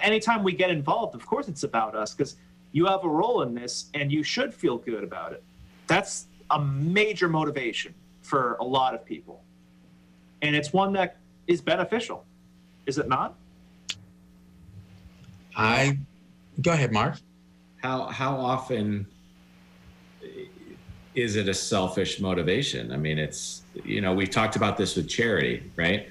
Anytime 0.00 0.42
we 0.42 0.52
get 0.52 0.70
involved, 0.70 1.14
of 1.14 1.24
course 1.26 1.46
it's 1.46 1.62
about 1.62 1.94
us 1.94 2.14
because 2.14 2.36
you 2.72 2.86
have 2.86 3.04
a 3.04 3.08
role 3.08 3.42
in 3.42 3.54
this 3.54 3.86
and 3.94 4.10
you 4.10 4.24
should 4.24 4.52
feel 4.52 4.78
good 4.78 5.04
about 5.04 5.32
it. 5.32 5.44
That's 5.86 6.26
a 6.50 6.60
major 6.60 7.28
motivation 7.28 7.94
for 8.22 8.54
a 8.54 8.64
lot 8.64 8.94
of 8.94 9.04
people, 9.04 9.44
and 10.42 10.56
it's 10.56 10.72
one 10.72 10.92
that 10.94 11.18
is 11.46 11.60
beneficial, 11.60 12.24
is 12.86 12.98
it 12.98 13.06
not? 13.06 13.36
I 15.56 15.98
go 16.60 16.72
ahead, 16.72 16.92
Mark. 16.92 17.16
How 17.82 18.06
how 18.06 18.36
often 18.36 19.06
is 21.14 21.36
it 21.36 21.48
a 21.48 21.54
selfish 21.54 22.20
motivation? 22.20 22.92
I 22.92 22.96
mean, 22.98 23.18
it's 23.18 23.62
you 23.84 24.00
know 24.00 24.14
we've 24.14 24.30
talked 24.30 24.56
about 24.56 24.76
this 24.76 24.96
with 24.96 25.08
charity, 25.08 25.70
right? 25.74 26.08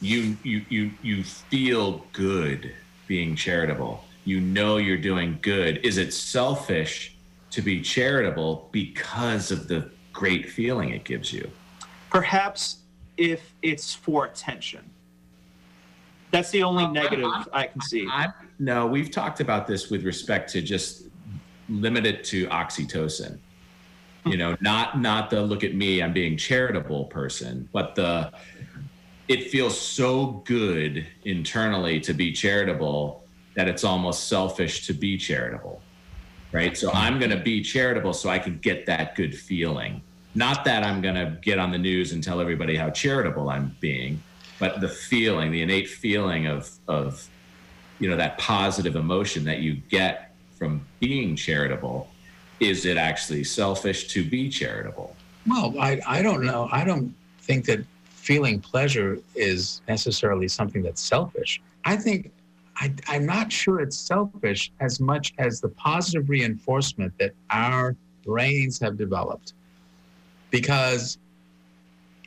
You 0.00 0.36
you 0.42 0.64
you 0.68 0.90
you 1.02 1.24
feel 1.24 2.04
good 2.12 2.72
being 3.06 3.36
charitable. 3.36 4.04
You 4.24 4.40
know 4.40 4.76
you're 4.76 4.98
doing 4.98 5.38
good. 5.40 5.78
Is 5.78 5.96
it 5.96 6.12
selfish 6.12 7.16
to 7.50 7.62
be 7.62 7.80
charitable 7.80 8.68
because 8.72 9.50
of 9.50 9.68
the 9.68 9.90
great 10.12 10.50
feeling 10.50 10.90
it 10.90 11.04
gives 11.04 11.32
you? 11.32 11.50
Perhaps 12.10 12.78
if 13.16 13.54
it's 13.62 13.94
for 13.94 14.26
attention. 14.26 14.90
That's 16.30 16.50
the 16.50 16.62
only 16.62 16.86
negative 16.86 17.24
I, 17.26 17.44
I, 17.52 17.60
I 17.60 17.66
can 17.68 17.80
see. 17.80 18.06
I, 18.06 18.28
no, 18.58 18.86
we've 18.86 19.10
talked 19.10 19.40
about 19.40 19.66
this 19.66 19.90
with 19.90 20.04
respect 20.04 20.50
to 20.52 20.62
just 20.62 21.04
limit 21.68 22.06
it 22.06 22.24
to 22.24 22.46
oxytocin. 22.48 23.38
You 24.26 24.36
know, 24.36 24.56
not 24.60 25.00
not 25.00 25.30
the 25.30 25.42
look 25.42 25.64
at 25.64 25.74
me, 25.74 26.02
I'm 26.02 26.12
being 26.12 26.36
charitable 26.36 27.06
person, 27.06 27.68
but 27.72 27.94
the 27.94 28.32
it 29.28 29.50
feels 29.50 29.78
so 29.78 30.42
good 30.44 31.06
internally 31.24 32.00
to 32.00 32.14
be 32.14 32.32
charitable 32.32 33.24
that 33.54 33.68
it's 33.68 33.84
almost 33.84 34.28
selfish 34.28 34.86
to 34.86 34.92
be 34.92 35.16
charitable. 35.16 35.82
Right? 36.50 36.76
So 36.76 36.90
I'm 36.92 37.18
going 37.18 37.30
to 37.30 37.40
be 37.40 37.62
charitable 37.62 38.14
so 38.14 38.30
I 38.30 38.38
can 38.38 38.58
get 38.58 38.86
that 38.86 39.14
good 39.14 39.36
feeling. 39.36 40.00
Not 40.34 40.64
that 40.64 40.82
I'm 40.82 41.02
going 41.02 41.14
to 41.14 41.38
get 41.42 41.58
on 41.58 41.70
the 41.70 41.78
news 41.78 42.12
and 42.12 42.24
tell 42.24 42.40
everybody 42.40 42.74
how 42.74 42.88
charitable 42.88 43.50
I'm 43.50 43.76
being, 43.80 44.22
but 44.58 44.80
the 44.80 44.88
feeling, 44.88 45.52
the 45.52 45.62
innate 45.62 45.88
feeling 45.88 46.46
of 46.46 46.70
of 46.88 47.28
you 47.98 48.08
know 48.08 48.16
that 48.16 48.38
positive 48.38 48.96
emotion 48.96 49.44
that 49.44 49.58
you 49.58 49.74
get 49.90 50.34
from 50.56 50.86
being 51.00 51.36
charitable, 51.36 52.08
is 52.60 52.84
it 52.84 52.96
actually 52.96 53.44
selfish 53.44 54.08
to 54.08 54.28
be 54.28 54.48
charitable? 54.48 55.14
Well, 55.46 55.74
I 55.78 56.00
I 56.06 56.22
don't 56.22 56.44
know. 56.44 56.68
I 56.70 56.84
don't 56.84 57.14
think 57.40 57.64
that 57.66 57.80
feeling 58.06 58.60
pleasure 58.60 59.18
is 59.34 59.80
necessarily 59.88 60.48
something 60.48 60.82
that's 60.82 61.00
selfish. 61.00 61.62
I 61.84 61.96
think 61.96 62.30
I, 62.76 62.92
I'm 63.08 63.26
not 63.26 63.50
sure 63.50 63.80
it's 63.80 63.96
selfish 63.96 64.70
as 64.80 65.00
much 65.00 65.34
as 65.38 65.60
the 65.60 65.68
positive 65.70 66.28
reinforcement 66.28 67.12
that 67.18 67.32
our 67.50 67.96
brains 68.24 68.78
have 68.80 68.96
developed. 68.96 69.54
Because 70.50 71.18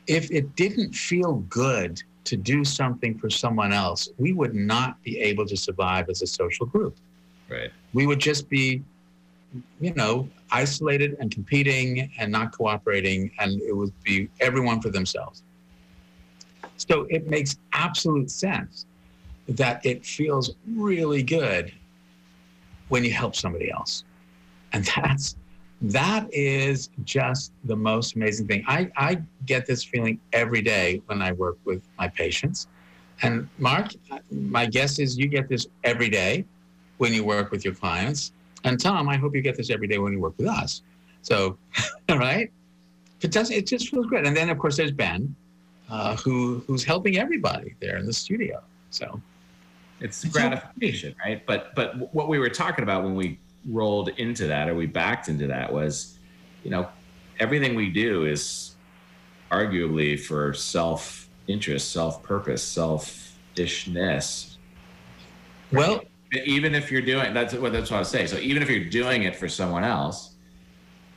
if 0.06 0.30
it 0.30 0.56
didn't 0.56 0.92
feel 0.94 1.36
good 1.48 2.02
to 2.24 2.36
do 2.36 2.64
something 2.64 3.18
for 3.18 3.28
someone 3.30 3.72
else, 3.72 4.08
we 4.18 4.32
would 4.32 4.54
not 4.54 5.02
be 5.02 5.18
able 5.18 5.46
to 5.46 5.56
survive 5.56 6.08
as 6.08 6.22
a 6.22 6.26
social 6.26 6.66
group. 6.66 6.96
Right. 7.48 7.70
We 7.92 8.06
would 8.06 8.20
just 8.20 8.48
be, 8.48 8.82
you 9.80 9.92
know, 9.94 10.28
isolated 10.50 11.16
and 11.20 11.30
competing 11.30 12.10
and 12.18 12.30
not 12.30 12.52
cooperating, 12.52 13.30
and 13.38 13.60
it 13.62 13.76
would 13.76 13.92
be 14.04 14.28
everyone 14.40 14.80
for 14.80 14.90
themselves. 14.90 15.42
So 16.76 17.06
it 17.10 17.28
makes 17.28 17.58
absolute 17.72 18.30
sense 18.30 18.86
that 19.48 19.84
it 19.84 20.04
feels 20.04 20.54
really 20.66 21.22
good 21.22 21.72
when 22.88 23.04
you 23.04 23.12
help 23.12 23.34
somebody 23.36 23.70
else. 23.70 24.04
And 24.72 24.84
that's 24.96 25.36
that 25.82 26.32
is 26.32 26.90
just 27.04 27.52
the 27.64 27.74
most 27.74 28.14
amazing 28.14 28.46
thing. 28.46 28.64
I, 28.68 28.90
I 28.96 29.20
get 29.46 29.66
this 29.66 29.82
feeling 29.82 30.20
every 30.32 30.62
day 30.62 31.02
when 31.06 31.20
I 31.20 31.32
work 31.32 31.58
with 31.64 31.82
my 31.98 32.08
patients. 32.08 32.68
And 33.22 33.48
Mark, 33.58 33.92
my 34.30 34.66
guess 34.66 34.98
is 34.98 35.18
you 35.18 35.26
get 35.26 35.48
this 35.48 35.66
every 35.82 36.08
day 36.08 36.44
when 36.98 37.12
you 37.12 37.24
work 37.24 37.50
with 37.50 37.64
your 37.64 37.74
clients. 37.74 38.32
And 38.64 38.80
Tom, 38.80 39.08
I 39.08 39.16
hope 39.16 39.34
you 39.34 39.42
get 39.42 39.56
this 39.56 39.70
every 39.70 39.88
day 39.88 39.98
when 39.98 40.12
you 40.12 40.20
work 40.20 40.34
with 40.38 40.46
us. 40.46 40.82
So, 41.22 41.58
right? 42.08 42.50
It 43.20 43.32
does. 43.32 43.50
It 43.50 43.66
just 43.66 43.88
feels 43.88 44.06
great. 44.06 44.26
And 44.26 44.36
then, 44.36 44.50
of 44.50 44.58
course, 44.58 44.76
there's 44.76 44.92
Ben, 44.92 45.34
uh, 45.90 46.16
who 46.16 46.62
who's 46.66 46.84
helping 46.84 47.18
everybody 47.18 47.74
there 47.80 47.96
in 47.96 48.06
the 48.06 48.12
studio. 48.12 48.60
So, 48.90 49.20
it's 50.00 50.24
gratification, 50.24 51.14
right? 51.24 51.44
But 51.46 51.74
but 51.76 52.12
what 52.14 52.28
we 52.28 52.38
were 52.40 52.48
talking 52.48 52.82
about 52.82 53.04
when 53.04 53.14
we 53.14 53.38
rolled 53.68 54.08
into 54.10 54.46
that 54.46 54.68
or 54.68 54.74
we 54.74 54.86
backed 54.86 55.28
into 55.28 55.46
that 55.46 55.72
was, 55.72 56.18
you 56.64 56.70
know, 56.70 56.88
everything 57.38 57.74
we 57.74 57.90
do 57.90 58.24
is 58.24 58.76
arguably 59.50 60.18
for 60.18 60.54
self 60.54 61.28
interest, 61.46 61.92
self 61.92 62.22
purpose, 62.22 62.62
selfishness. 62.62 64.58
Well, 65.70 66.02
even 66.32 66.74
if 66.74 66.90
you're 66.90 67.02
doing 67.02 67.34
that's 67.34 67.54
what 67.54 67.72
that's 67.72 67.90
what 67.90 67.98
I 67.98 68.00
was 68.00 68.08
saying. 68.08 68.28
So 68.28 68.38
even 68.38 68.62
if 68.62 68.70
you're 68.70 68.84
doing 68.84 69.24
it 69.24 69.36
for 69.36 69.48
someone 69.48 69.84
else, 69.84 70.34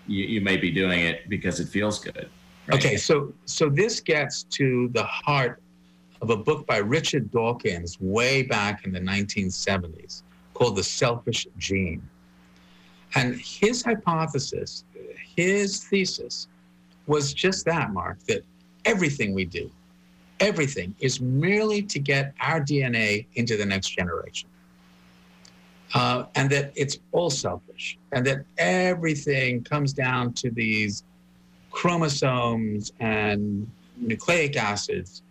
you, 0.08 0.26
you 0.26 0.42
may 0.42 0.58
be 0.58 0.72
doing 0.72 1.02
it 1.02 1.30
because 1.30 1.60
it 1.60 1.68
feels 1.68 2.00
good. 2.00 2.30
Right? 2.68 2.78
Okay, 2.78 2.98
so 2.98 3.34
so 3.46 3.70
this 3.70 4.00
gets 4.00 4.44
to 4.44 4.90
the 4.90 5.04
heart 5.04 5.62
of 6.22 6.30
a 6.30 6.38
book 6.38 6.66
by 6.66 6.78
Richard 6.78 7.32
Dawkins 7.32 8.00
way 8.00 8.44
back 8.44 8.86
in 8.86 8.92
the 8.92 9.00
1970s 9.00 10.24
called 10.54 10.76
The 10.76 10.84
Selfish 10.84 11.48
Gene. 11.58 12.02
And 13.14 13.36
his 13.40 13.84
hypothesis, 13.84 14.84
his 15.36 15.84
thesis, 15.84 16.48
was 17.08 17.34
just 17.34 17.66
that, 17.66 17.92
Mark, 17.94 18.20
that 18.28 18.44
everything 18.84 19.34
we 19.34 19.46
do, 19.46 19.70
everything 20.40 20.96
is 21.00 21.22
merely 21.22 21.82
to 21.84 22.00
get 22.00 22.34
our 22.42 22.60
DNA 22.60 23.26
into 23.36 23.58
the 23.58 23.66
next 23.66 23.90
generation. 23.90 24.50
Uh, 25.94 26.26
and 26.36 26.50
that 26.50 26.74
it's 26.76 26.98
all 27.12 27.30
selfish, 27.30 27.98
and 28.12 28.26
that 28.26 28.44
everything 28.58 29.64
comes 29.64 29.94
down 29.94 30.34
to 30.34 30.50
these 30.50 31.04
chromosomes 31.72 32.92
and 33.00 33.70
nucleic 33.98 34.58
acids 34.58 35.22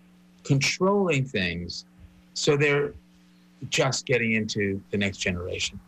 controlling 0.43 1.25
things 1.25 1.87
so 2.35 2.57
they're 2.57 2.93
just 3.71 4.07
getting 4.07 4.33
into 4.33 4.81
the 4.91 4.99
next 4.99 5.19
generation. 5.19 5.81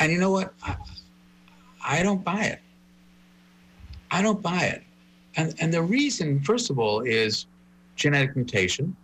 And 0.00 0.12
you 0.12 0.18
know 0.18 0.30
what? 0.30 0.54
I, 0.62 0.76
I 1.84 2.02
don't 2.02 2.24
buy 2.24 2.44
it. 2.44 2.60
I 4.10 4.22
don't 4.22 4.42
buy 4.42 4.64
it. 4.64 4.82
And, 5.36 5.54
and 5.60 5.72
the 5.72 5.82
reason, 5.82 6.40
first 6.40 6.70
of 6.70 6.78
all, 6.78 7.00
is 7.00 7.46
genetic 7.96 8.36
mutation. 8.36 8.96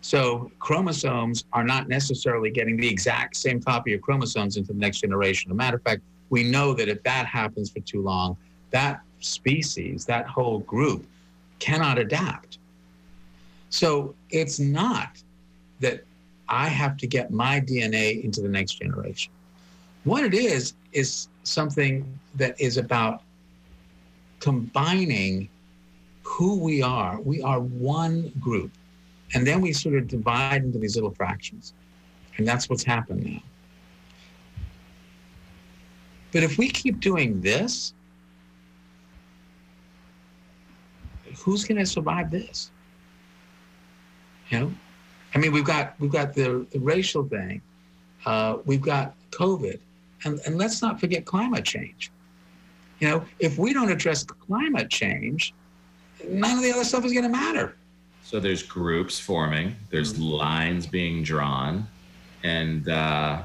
So 0.00 0.52
chromosomes 0.60 1.44
are 1.52 1.64
not 1.64 1.88
necessarily 1.88 2.50
getting 2.50 2.76
the 2.76 2.88
exact 2.88 3.36
same 3.36 3.60
copy 3.60 3.92
of 3.92 4.02
chromosomes 4.02 4.56
into 4.56 4.72
the 4.72 4.78
next 4.78 5.00
generation. 5.00 5.50
As 5.50 5.54
a 5.54 5.56
matter 5.56 5.76
of 5.76 5.82
fact, 5.82 6.02
we 6.30 6.44
know 6.44 6.74
that 6.74 6.88
if 6.88 7.02
that 7.02 7.26
happens 7.26 7.70
for 7.70 7.80
too 7.80 8.02
long, 8.02 8.36
that 8.70 9.00
species, 9.20 10.04
that 10.04 10.26
whole 10.26 10.60
group, 10.60 11.06
cannot 11.58 11.98
adapt. 11.98 12.58
So 13.70 14.14
it's 14.30 14.60
not 14.60 15.22
that 15.80 16.04
I 16.48 16.68
have 16.68 16.96
to 16.98 17.06
get 17.06 17.32
my 17.32 17.60
DNA 17.60 18.22
into 18.22 18.40
the 18.40 18.48
next 18.48 18.74
generation. 18.74 19.32
What 20.06 20.22
it 20.22 20.34
is, 20.34 20.74
is 20.92 21.26
something 21.42 22.18
that 22.36 22.60
is 22.60 22.76
about 22.76 23.22
combining 24.38 25.48
who 26.22 26.60
we 26.60 26.80
are. 26.80 27.20
We 27.20 27.42
are 27.42 27.58
one 27.58 28.32
group. 28.38 28.70
And 29.34 29.44
then 29.44 29.60
we 29.60 29.72
sort 29.72 29.96
of 29.96 30.06
divide 30.06 30.62
into 30.62 30.78
these 30.78 30.94
little 30.94 31.10
fractions. 31.10 31.74
And 32.36 32.46
that's 32.46 32.70
what's 32.70 32.84
happened 32.84 33.24
now. 33.24 33.42
But 36.30 36.44
if 36.44 36.56
we 36.56 36.68
keep 36.68 37.00
doing 37.00 37.40
this, 37.40 37.92
who's 41.38 41.64
going 41.64 41.78
to 41.78 41.86
survive 41.86 42.30
this? 42.30 42.70
You 44.50 44.60
know, 44.60 44.72
I 45.34 45.38
mean, 45.38 45.50
we've 45.50 45.64
got 45.64 45.98
we've 45.98 46.12
got 46.12 46.32
the, 46.32 46.64
the 46.70 46.78
racial 46.78 47.24
thing, 47.24 47.60
uh, 48.24 48.58
we've 48.64 48.80
got 48.80 49.16
COVID, 49.32 49.80
and, 50.24 50.40
and 50.46 50.56
let's 50.56 50.82
not 50.82 50.98
forget 51.00 51.24
climate 51.24 51.64
change. 51.64 52.10
You 53.00 53.08
know, 53.08 53.24
if 53.38 53.58
we 53.58 53.72
don't 53.72 53.90
address 53.90 54.24
climate 54.24 54.90
change, 54.90 55.54
none 56.28 56.56
of 56.56 56.62
the 56.62 56.72
other 56.72 56.84
stuff 56.84 57.04
is 57.04 57.12
going 57.12 57.24
to 57.24 57.30
matter. 57.30 57.76
So 58.22 58.40
there's 58.40 58.62
groups 58.62 59.18
forming, 59.18 59.76
there's 59.90 60.14
mm-hmm. 60.14 60.22
lines 60.22 60.86
being 60.86 61.22
drawn, 61.22 61.86
and 62.42 62.88
uh, 62.88 63.44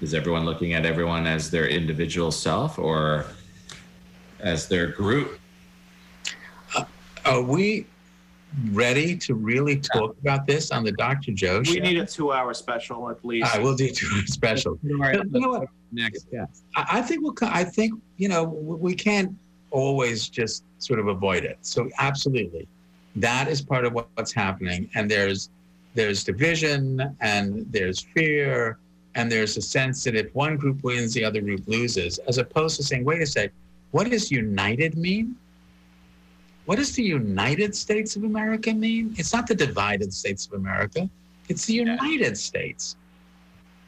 is 0.00 0.12
everyone 0.12 0.44
looking 0.44 0.74
at 0.74 0.84
everyone 0.84 1.26
as 1.26 1.50
their 1.50 1.66
individual 1.66 2.30
self 2.30 2.78
or 2.78 3.26
as 4.40 4.68
their 4.68 4.88
group? 4.88 5.38
Uh, 6.76 6.84
are 7.24 7.40
we 7.40 7.86
ready 8.70 9.16
to 9.16 9.34
really 9.34 9.76
talk 9.78 10.16
about 10.20 10.46
this 10.46 10.70
on 10.70 10.84
the 10.84 10.92
Dr. 10.92 11.32
Joe 11.32 11.62
show? 11.62 11.72
We 11.72 11.80
need 11.80 11.98
a 11.98 12.06
two-hour 12.06 12.54
special 12.54 13.10
at 13.10 13.24
least. 13.24 13.54
I 13.54 13.58
will 13.58 13.74
do 13.74 13.90
two-hour 13.90 14.22
special. 14.26 14.78
you 14.82 14.98
know 14.98 15.48
what? 15.50 15.68
Next, 15.92 16.26
yeah. 16.32 16.46
I, 16.76 16.98
I 16.98 17.02
think 17.02 17.22
we'll. 17.22 17.34
I 17.42 17.64
think 17.64 17.94
you 18.16 18.28
know 18.28 18.44
we 18.44 18.94
can't 18.94 19.36
always 19.70 20.28
just 20.28 20.64
sort 20.78 20.98
of 20.98 21.08
avoid 21.08 21.44
it. 21.44 21.58
So 21.62 21.88
absolutely, 21.98 22.66
that 23.16 23.48
is 23.48 23.62
part 23.62 23.84
of 23.84 23.92
what's 23.92 24.32
happening. 24.32 24.88
And 24.94 25.10
there's 25.10 25.50
there's 25.94 26.24
division 26.24 27.16
and 27.20 27.66
there's 27.70 28.00
fear 28.00 28.78
and 29.14 29.30
there's 29.30 29.56
a 29.56 29.62
sense 29.62 30.02
that 30.04 30.16
if 30.16 30.34
one 30.34 30.56
group 30.56 30.82
wins, 30.82 31.14
the 31.14 31.24
other 31.24 31.40
group 31.40 31.62
loses, 31.68 32.18
as 32.26 32.38
opposed 32.38 32.76
to 32.76 32.82
saying, 32.82 33.04
wait 33.04 33.22
a 33.22 33.26
sec, 33.26 33.52
what 33.92 34.10
does 34.10 34.30
united 34.30 34.96
mean? 34.96 35.36
What 36.64 36.76
does 36.76 36.92
the 36.92 37.02
United 37.02 37.74
States 37.74 38.16
of 38.16 38.24
America 38.24 38.72
mean? 38.72 39.14
It's 39.18 39.32
not 39.32 39.46
the 39.46 39.54
divided 39.54 40.12
States 40.12 40.46
of 40.46 40.54
America, 40.54 41.08
it's 41.48 41.66
the 41.66 41.74
United 41.74 42.38
States. 42.38 42.96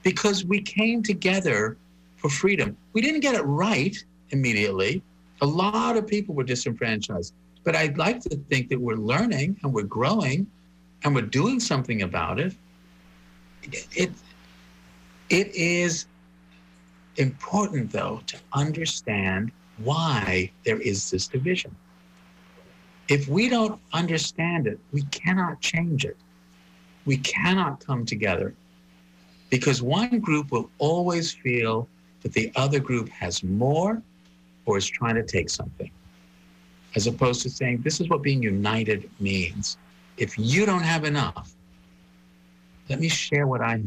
Because 0.02 0.44
we 0.44 0.60
came 0.60 1.02
together 1.02 1.76
for 2.16 2.28
freedom. 2.28 2.76
We 2.92 3.00
didn't 3.00 3.20
get 3.20 3.34
it 3.34 3.42
right 3.42 3.96
immediately. 4.30 5.02
A 5.40 5.46
lot 5.46 5.96
of 5.96 6.06
people 6.06 6.34
were 6.34 6.44
disenfranchised. 6.44 7.32
But 7.64 7.74
I'd 7.74 7.98
like 7.98 8.20
to 8.20 8.36
think 8.48 8.68
that 8.68 8.80
we're 8.80 8.94
learning 8.94 9.58
and 9.62 9.72
we're 9.72 9.82
growing 9.82 10.46
and 11.02 11.14
we're 11.14 11.22
doing 11.22 11.60
something 11.60 12.02
about 12.02 12.38
it. 12.38 12.54
It, 13.62 13.86
it, 13.92 14.10
it 15.30 15.54
is 15.54 16.06
important, 17.16 17.90
though, 17.90 18.20
to 18.26 18.36
understand 18.52 19.50
why 19.78 20.50
there 20.64 20.80
is 20.80 21.10
this 21.10 21.26
division. 21.26 21.74
If 23.08 23.28
we 23.28 23.48
don't 23.48 23.80
understand 23.92 24.66
it, 24.66 24.80
we 24.92 25.02
cannot 25.04 25.60
change 25.60 26.04
it. 26.04 26.16
We 27.04 27.18
cannot 27.18 27.84
come 27.84 28.04
together 28.04 28.54
because 29.48 29.80
one 29.80 30.18
group 30.18 30.50
will 30.50 30.70
always 30.78 31.32
feel 31.32 31.88
that 32.22 32.32
the 32.32 32.50
other 32.56 32.80
group 32.80 33.08
has 33.10 33.44
more 33.44 34.02
or 34.64 34.76
is 34.76 34.86
trying 34.86 35.14
to 35.14 35.22
take 35.22 35.48
something, 35.48 35.90
as 36.96 37.06
opposed 37.06 37.42
to 37.42 37.50
saying, 37.50 37.82
This 37.82 38.00
is 38.00 38.08
what 38.08 38.22
being 38.22 38.42
united 38.42 39.08
means. 39.20 39.78
If 40.16 40.36
you 40.36 40.66
don't 40.66 40.82
have 40.82 41.04
enough, 41.04 41.54
let 42.88 42.98
me 42.98 43.08
share 43.08 43.46
what 43.46 43.60
I 43.60 43.72
have. 43.72 43.86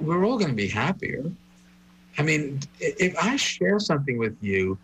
We're 0.00 0.24
all 0.24 0.38
going 0.38 0.50
to 0.50 0.56
be 0.56 0.68
happier. 0.68 1.30
I 2.18 2.22
mean, 2.22 2.60
if 2.80 3.16
I 3.22 3.36
share 3.36 3.78
something 3.78 4.18
with 4.18 4.36
you 4.40 4.78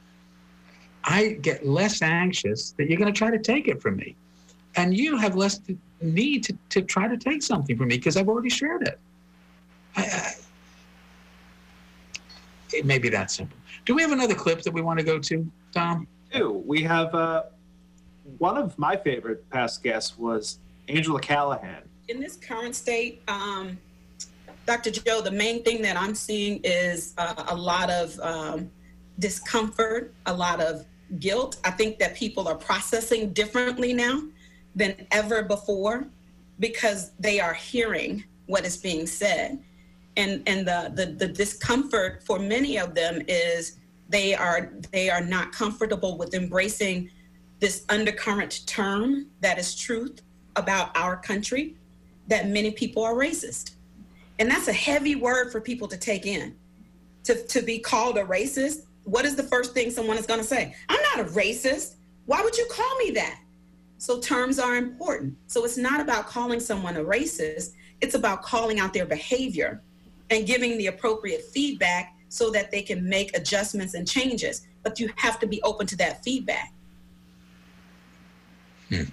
I 1.04 1.38
get 1.42 1.66
less 1.66 2.02
anxious 2.02 2.72
that 2.72 2.88
you're 2.88 2.98
going 2.98 3.12
to 3.12 3.16
try 3.16 3.30
to 3.30 3.38
take 3.38 3.68
it 3.68 3.80
from 3.80 3.96
me. 3.96 4.16
And 4.76 4.96
you 4.96 5.16
have 5.16 5.36
less 5.36 5.60
need 6.00 6.44
to, 6.44 6.56
to 6.70 6.82
try 6.82 7.06
to 7.06 7.16
take 7.16 7.42
something 7.42 7.76
from 7.76 7.88
me 7.88 7.96
because 7.96 8.16
I've 8.16 8.28
already 8.28 8.50
shared 8.50 8.88
it. 8.88 8.98
I, 9.96 10.02
I, 10.02 10.32
it 12.72 12.84
may 12.84 12.98
be 12.98 13.08
that 13.10 13.30
simple. 13.30 13.56
Do 13.84 13.94
we 13.94 14.02
have 14.02 14.12
another 14.12 14.34
clip 14.34 14.62
that 14.62 14.72
we 14.72 14.82
want 14.82 14.98
to 14.98 15.04
go 15.04 15.18
to, 15.18 15.50
Tom? 15.72 16.08
We 16.32 16.38
do. 16.38 16.62
We 16.66 16.82
have 16.82 17.14
uh, 17.14 17.44
one 18.38 18.56
of 18.56 18.76
my 18.78 18.96
favorite 18.96 19.48
past 19.50 19.82
guests 19.82 20.18
was 20.18 20.58
Angela 20.88 21.20
Callahan. 21.20 21.82
In 22.08 22.18
this 22.18 22.36
current 22.36 22.74
state, 22.74 23.22
um, 23.28 23.78
Dr. 24.66 24.90
Joe, 24.90 25.20
the 25.20 25.30
main 25.30 25.62
thing 25.62 25.82
that 25.82 25.96
I'm 25.96 26.14
seeing 26.14 26.60
is 26.64 27.14
uh, 27.18 27.44
a 27.48 27.54
lot 27.54 27.90
of 27.90 28.18
um, 28.20 28.70
discomfort, 29.18 30.12
a 30.26 30.34
lot 30.34 30.60
of 30.60 30.86
guilt. 31.18 31.58
I 31.64 31.70
think 31.70 31.98
that 31.98 32.14
people 32.14 32.48
are 32.48 32.54
processing 32.54 33.32
differently 33.32 33.92
now 33.92 34.22
than 34.74 35.06
ever 35.10 35.42
before 35.42 36.06
because 36.58 37.12
they 37.18 37.40
are 37.40 37.54
hearing 37.54 38.24
what 38.46 38.64
is 38.64 38.76
being 38.76 39.06
said. 39.06 39.58
And 40.16 40.42
and 40.46 40.66
the, 40.66 40.92
the 40.94 41.06
the 41.06 41.28
discomfort 41.28 42.22
for 42.24 42.38
many 42.38 42.78
of 42.78 42.94
them 42.94 43.22
is 43.26 43.78
they 44.08 44.34
are 44.34 44.72
they 44.92 45.10
are 45.10 45.22
not 45.22 45.52
comfortable 45.52 46.16
with 46.16 46.34
embracing 46.34 47.10
this 47.58 47.84
undercurrent 47.88 48.66
term 48.66 49.26
that 49.40 49.58
is 49.58 49.74
truth 49.74 50.22
about 50.56 50.96
our 50.96 51.16
country 51.16 51.76
that 52.28 52.48
many 52.48 52.70
people 52.70 53.02
are 53.02 53.14
racist. 53.14 53.72
And 54.38 54.50
that's 54.50 54.68
a 54.68 54.72
heavy 54.72 55.14
word 55.14 55.52
for 55.52 55.60
people 55.60 55.88
to 55.88 55.96
take 55.96 56.26
in. 56.26 56.56
To, 57.24 57.42
to 57.46 57.62
be 57.62 57.78
called 57.78 58.18
a 58.18 58.24
racist 58.24 58.84
what 59.04 59.24
is 59.24 59.36
the 59.36 59.42
first 59.42 59.74
thing 59.74 59.90
someone 59.90 60.18
is 60.18 60.26
going 60.26 60.40
to 60.40 60.46
say? 60.46 60.74
I'm 60.88 61.00
not 61.14 61.26
a 61.26 61.30
racist. 61.32 61.96
Why 62.26 62.42
would 62.42 62.56
you 62.56 62.66
call 62.70 62.96
me 62.98 63.10
that? 63.12 63.38
So 63.98 64.20
terms 64.20 64.58
are 64.58 64.76
important. 64.76 65.36
So 65.46 65.64
it's 65.64 65.76
not 65.76 66.00
about 66.00 66.26
calling 66.26 66.60
someone 66.60 66.96
a 66.96 67.04
racist, 67.04 67.72
it's 68.00 68.14
about 68.14 68.42
calling 68.42 68.80
out 68.80 68.92
their 68.92 69.06
behavior 69.06 69.82
and 70.30 70.46
giving 70.46 70.76
the 70.78 70.88
appropriate 70.88 71.42
feedback 71.42 72.14
so 72.28 72.50
that 72.50 72.70
they 72.70 72.82
can 72.82 73.08
make 73.08 73.36
adjustments 73.36 73.94
and 73.94 74.06
changes. 74.08 74.66
But 74.82 74.98
you 74.98 75.10
have 75.16 75.38
to 75.40 75.46
be 75.46 75.62
open 75.62 75.86
to 75.86 75.96
that 75.98 76.22
feedback. 76.24 76.72
Hmm. 78.88 79.04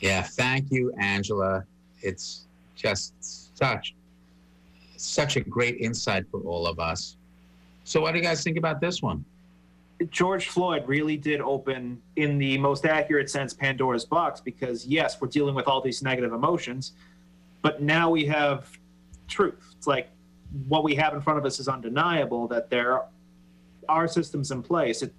Yeah, 0.00 0.22
thank 0.22 0.70
you, 0.70 0.92
Angela. 1.00 1.64
It's 2.02 2.46
just 2.76 3.14
such 3.58 3.94
such 4.96 5.36
a 5.36 5.40
great 5.40 5.76
insight 5.80 6.24
for 6.30 6.40
all 6.40 6.66
of 6.66 6.80
us. 6.80 7.17
So, 7.88 8.02
what 8.02 8.12
do 8.12 8.18
you 8.18 8.24
guys 8.24 8.42
think 8.42 8.58
about 8.58 8.82
this 8.82 9.00
one? 9.00 9.24
George 10.10 10.48
Floyd 10.48 10.86
really 10.86 11.16
did 11.16 11.40
open, 11.40 12.02
in 12.16 12.36
the 12.36 12.58
most 12.58 12.84
accurate 12.84 13.30
sense, 13.30 13.54
Pandora's 13.54 14.04
box 14.04 14.42
because, 14.42 14.86
yes, 14.86 15.18
we're 15.18 15.28
dealing 15.28 15.54
with 15.54 15.66
all 15.66 15.80
these 15.80 16.02
negative 16.02 16.34
emotions, 16.34 16.92
but 17.62 17.80
now 17.80 18.10
we 18.10 18.26
have 18.26 18.78
truth. 19.26 19.72
It's 19.74 19.86
like 19.86 20.10
what 20.68 20.84
we 20.84 20.94
have 20.96 21.14
in 21.14 21.22
front 21.22 21.38
of 21.38 21.46
us 21.46 21.60
is 21.60 21.66
undeniable 21.66 22.46
that 22.48 22.68
there 22.68 23.04
our 23.88 24.06
systems 24.06 24.50
in 24.50 24.62
place. 24.62 25.00
It 25.00 25.14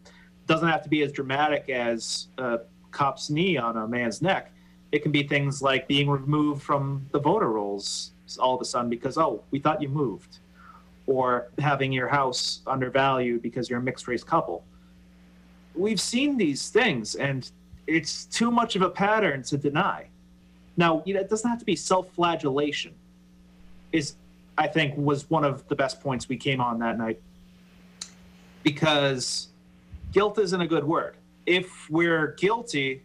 doesn't 0.46 0.70
have 0.70 0.84
to 0.84 0.90
be 0.90 1.02
as 1.02 1.12
dramatic 1.12 1.70
as 1.70 2.28
a 2.38 2.60
cop's 2.92 3.32
knee 3.32 3.58
on 3.58 3.78
a 3.78 3.88
man's 3.88 4.22
neck. 4.22 4.54
It 4.92 5.02
can 5.02 5.12
be 5.12 5.24
things 5.24 5.64
like 5.64 5.88
being 5.88 6.08
removed 6.08 6.62
from 6.62 7.08
the 7.14 7.20
voter 7.20 7.50
rolls 7.50 8.12
all 8.38 8.54
of 8.54 8.62
a 8.62 8.66
sudden 8.66 8.92
because, 8.92 9.18
oh, 9.18 9.44
we 9.50 9.58
thought 9.58 9.82
you 9.82 9.90
moved, 9.90 10.38
or 11.10 11.50
having 11.58 11.92
your 11.92 12.08
house 12.08 12.62
undervalued 12.68 13.42
because 13.42 13.68
you're 13.68 13.80
a 13.80 13.82
mixed 13.82 14.08
race 14.08 14.24
couple. 14.24 14.64
We've 15.74 16.00
seen 16.00 16.38
these 16.38 16.70
things, 16.70 17.16
and 17.16 17.50
it's 17.88 18.26
too 18.26 18.52
much 18.52 18.76
of 18.76 18.84
a 18.84 18.90
pattern 18.92 19.42
to 19.44 19.58
deny. 19.58 20.08
Now, 20.78 21.02
you 21.06 21.16
know, 21.16 21.20
it 21.20 21.30
doesn't 21.30 21.50
have 21.50 21.58
to 21.60 21.66
be 21.66 21.76
self 21.76 22.14
flagellation, 22.14 22.94
is 23.92 24.14
I 24.56 24.68
think 24.68 24.96
was 24.98 25.28
one 25.32 25.44
of 25.44 25.68
the 25.68 25.76
best 25.76 26.00
points 26.00 26.30
we 26.30 26.38
came 26.38 26.62
on 26.62 26.78
that 26.80 26.98
night. 26.98 27.20
Because 28.62 29.48
guilt 30.12 30.38
isn't 30.38 30.62
a 30.62 30.68
good 30.68 30.84
word. 30.84 31.16
If 31.48 31.90
we're 31.90 32.36
guilty, 32.38 33.02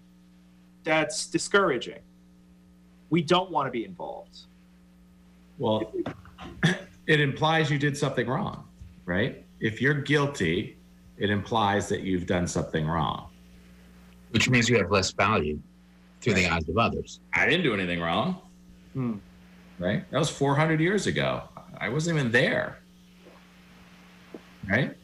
that's 0.83 1.27
discouraging. 1.27 2.01
We 3.09 3.23
don't 3.23 3.51
want 3.51 3.67
to 3.67 3.71
be 3.71 3.87
involved. 3.87 4.41
Well, 5.59 5.91
it 7.07 7.21
implies 7.21 7.71
you 7.71 7.79
did 7.79 7.97
something 7.97 8.27
wrong, 8.27 8.67
right? 9.05 9.45
If 9.61 9.81
you're 9.81 9.95
guilty, 9.95 10.77
it 11.19 11.31
implies 11.31 11.89
that 11.89 12.01
you've 12.03 12.27
done 12.27 12.47
something 12.47 12.87
wrong. 12.87 13.29
Which 14.31 14.49
means 14.49 14.69
you 14.69 14.77
have 14.79 14.91
less 14.91 15.13
value 15.13 15.61
through 16.21 16.35
the 16.35 16.49
eyes 16.49 16.69
of 16.69 16.77
others. 16.79 17.21
I 17.35 17.47
didn't 17.47 17.63
do 17.63 17.75
anything 17.75 18.01
wrong. 18.01 18.41
Hmm. 18.95 19.15
Right? 19.79 20.11
That 20.11 20.19
was 20.19 20.31
400 20.31 20.81
years 20.81 21.07
ago. 21.07 21.43
I 21.79 21.89
wasn't 21.89 22.19
even 22.19 22.33
there. 22.33 22.79
Right? 24.69 24.97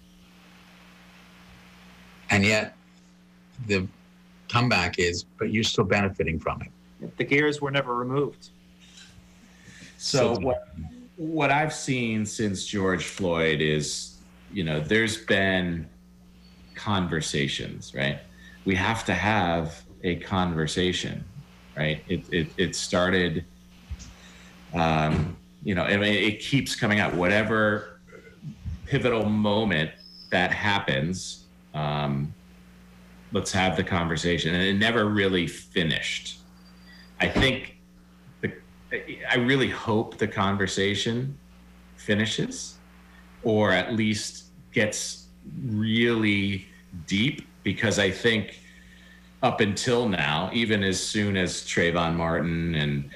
And 2.31 2.45
yet, 2.45 2.77
the 3.67 3.87
comeback 4.49 4.99
is, 4.99 5.25
but 5.39 5.53
you're 5.53 5.65
still 5.65 5.85
benefiting 5.85 6.39
from 6.39 6.63
it. 6.63 7.17
The 7.19 7.25
gears 7.25 7.61
were 7.61 7.71
never 7.71 7.95
removed. 7.95 8.51
So, 9.99 10.35
So- 10.35 10.41
what 10.41 10.69
what 11.21 11.51
I've 11.51 11.75
seen 11.75 12.25
since 12.25 12.65
George 12.65 13.05
Floyd 13.05 13.61
is, 13.61 14.17
you 14.55 14.65
know, 14.65 14.81
there's 14.81 15.19
been 15.19 15.87
conversations, 16.75 17.95
right? 17.95 18.21
We 18.65 18.75
have 18.77 19.05
to 19.05 19.13
have 19.13 19.83
a 20.03 20.17
conversation, 20.17 21.23
right? 21.77 22.03
It 22.09 22.25
it, 22.33 22.49
it 22.57 22.75
started, 22.75 23.45
um, 24.73 25.37
you 25.63 25.75
know, 25.75 25.85
it 25.85 26.41
keeps 26.41 26.75
coming 26.75 27.01
out. 27.01 27.15
Whatever 27.15 28.01
pivotal 28.87 29.27
moment 29.27 29.91
that 30.31 30.53
happens, 30.53 31.45
um, 31.75 32.33
let's 33.31 33.53
have 33.53 33.77
the 33.77 33.85
conversation, 33.85 34.55
and 34.55 34.65
it 34.65 34.79
never 34.79 35.05
really 35.05 35.47
finished. 35.47 36.39
I 37.21 37.29
think 37.29 37.77
I 38.93 39.37
really 39.37 39.69
hope 39.69 40.19
the 40.19 40.29
conversation 40.29 41.39
finishes 41.97 42.77
or 43.43 43.73
at 43.73 43.95
least 43.95 44.47
gets 44.73 45.27
really 45.67 46.67
deep 47.07 47.47
because 47.63 47.99
I 47.99 48.11
think 48.11 48.61
up 49.43 49.61
until 49.61 50.09
now, 50.09 50.51
even 50.53 50.83
as 50.83 51.03
soon 51.03 51.37
as 51.37 51.63
Trayvon 51.63 52.15
Martin 52.15 52.75
and 52.75 53.11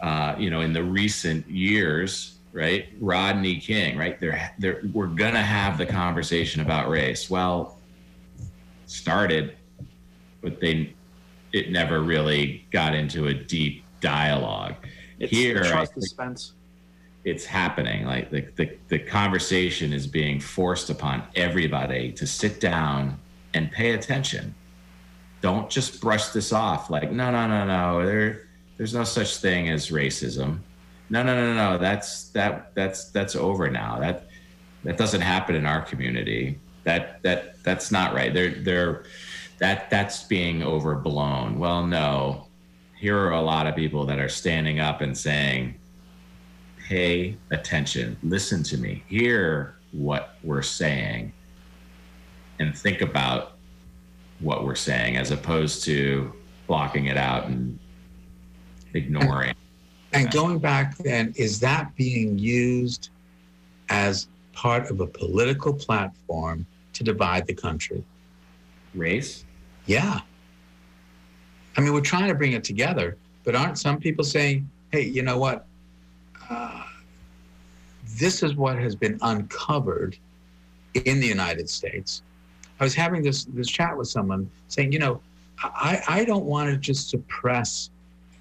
uh, 0.00 0.34
you 0.38 0.50
know 0.50 0.60
in 0.60 0.72
the 0.72 0.82
recent 0.82 1.48
years, 1.48 2.38
right, 2.52 2.88
Rodney 3.00 3.58
King, 3.60 3.96
right, 3.96 4.20
they're, 4.20 4.52
they're, 4.58 4.82
we're 4.92 5.06
gonna 5.06 5.42
have 5.42 5.78
the 5.78 5.86
conversation 5.86 6.60
about 6.60 6.90
race. 6.90 7.30
Well, 7.30 7.78
started, 8.86 9.56
but 10.42 10.60
they 10.60 10.94
it 11.52 11.70
never 11.70 12.00
really 12.00 12.66
got 12.70 12.94
into 12.94 13.28
a 13.28 13.34
deep 13.34 13.84
dialogue. 14.00 14.74
It's 15.18 15.30
Here, 15.30 15.62
trust 15.62 15.94
dispense. 15.94 16.52
it's 17.24 17.44
happening. 17.44 18.06
Like 18.06 18.30
the, 18.30 18.46
the, 18.56 18.76
the 18.88 18.98
conversation 18.98 19.92
is 19.92 20.06
being 20.06 20.40
forced 20.40 20.90
upon 20.90 21.22
everybody 21.36 22.12
to 22.12 22.26
sit 22.26 22.60
down 22.60 23.18
and 23.54 23.70
pay 23.70 23.92
attention. 23.92 24.54
Don't 25.40 25.68
just 25.68 26.00
brush 26.00 26.28
this 26.28 26.52
off 26.52 26.90
like, 26.90 27.10
no, 27.10 27.30
no, 27.30 27.46
no, 27.46 27.64
no. 27.64 28.06
There, 28.06 28.48
there's 28.76 28.94
no 28.94 29.04
such 29.04 29.36
thing 29.36 29.68
as 29.68 29.90
racism. 29.90 30.58
No, 31.10 31.22
no, 31.22 31.34
no, 31.34 31.54
no, 31.54 31.72
no. 31.72 31.78
That's 31.78 32.28
that 32.30 32.74
that's 32.74 33.10
that's 33.10 33.36
over 33.36 33.70
now. 33.70 33.98
That 33.98 34.28
that 34.84 34.96
doesn't 34.96 35.20
happen 35.20 35.54
in 35.54 35.66
our 35.66 35.82
community. 35.82 36.58
That 36.84 37.22
that 37.22 37.62
that's 37.62 37.92
not 37.92 38.14
right. 38.14 38.32
They're 38.32 38.50
they're 38.50 39.04
that 39.58 39.90
that's 39.90 40.22
being 40.24 40.62
overblown. 40.62 41.58
Well, 41.58 41.86
no. 41.86 42.48
Here 43.02 43.18
are 43.18 43.32
a 43.32 43.42
lot 43.42 43.66
of 43.66 43.74
people 43.74 44.06
that 44.06 44.20
are 44.20 44.28
standing 44.28 44.78
up 44.78 45.00
and 45.00 45.18
saying, 45.18 45.74
pay 46.86 47.36
attention, 47.50 48.16
listen 48.22 48.62
to 48.62 48.78
me, 48.78 49.02
hear 49.08 49.74
what 49.90 50.36
we're 50.44 50.62
saying, 50.62 51.32
and 52.60 52.78
think 52.78 53.00
about 53.00 53.56
what 54.38 54.64
we're 54.64 54.76
saying 54.76 55.16
as 55.16 55.32
opposed 55.32 55.82
to 55.82 56.32
blocking 56.68 57.06
it 57.06 57.16
out 57.16 57.46
and 57.46 57.76
ignoring. 58.94 59.56
And 60.12 60.30
going 60.30 60.60
back 60.60 60.96
then, 60.98 61.34
is 61.34 61.58
that 61.58 61.92
being 61.96 62.38
used 62.38 63.10
as 63.88 64.28
part 64.52 64.92
of 64.92 65.00
a 65.00 65.08
political 65.08 65.74
platform 65.74 66.64
to 66.92 67.02
divide 67.02 67.48
the 67.48 67.54
country? 67.54 68.04
Race? 68.94 69.44
Yeah. 69.86 70.20
I 71.76 71.80
mean, 71.80 71.92
we're 71.92 72.00
trying 72.00 72.28
to 72.28 72.34
bring 72.34 72.52
it 72.52 72.64
together, 72.64 73.16
but 73.44 73.54
aren't 73.54 73.78
some 73.78 73.98
people 73.98 74.24
saying, 74.24 74.68
hey, 74.90 75.02
you 75.02 75.22
know 75.22 75.38
what? 75.38 75.66
Uh, 76.50 76.84
this 78.18 78.42
is 78.42 78.54
what 78.54 78.78
has 78.78 78.94
been 78.94 79.18
uncovered 79.22 80.16
in 80.94 81.20
the 81.20 81.26
United 81.26 81.68
States. 81.68 82.22
I 82.78 82.84
was 82.84 82.94
having 82.94 83.22
this, 83.22 83.44
this 83.44 83.68
chat 83.68 83.96
with 83.96 84.08
someone 84.08 84.50
saying, 84.68 84.92
you 84.92 84.98
know, 84.98 85.20
I, 85.62 86.02
I 86.08 86.24
don't 86.24 86.44
want 86.44 86.70
to 86.70 86.76
just 86.76 87.08
suppress 87.08 87.90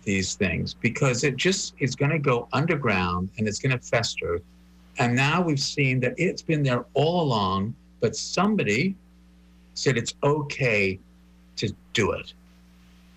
these 0.04 0.34
things 0.34 0.74
because 0.74 1.24
it 1.24 1.38
just 1.38 1.76
is 1.80 1.96
going 1.96 2.12
to 2.12 2.20
go 2.20 2.48
underground 2.52 3.30
and 3.38 3.48
it's 3.48 3.60
going 3.60 3.78
to 3.78 3.84
fester. 3.84 4.42
And 4.98 5.16
now 5.16 5.42
we've 5.42 5.60
seen 5.60 6.00
that 6.02 6.16
it's 6.18 6.42
been 6.42 6.64
there 6.64 6.86
all 6.94 7.22
along, 7.22 7.76
but 8.00 8.16
somebody 8.16 8.96
said 9.76 9.98
it's 9.98 10.16
okay 10.24 11.00
to 11.58 11.74
do 11.94 12.12
it. 12.12 12.34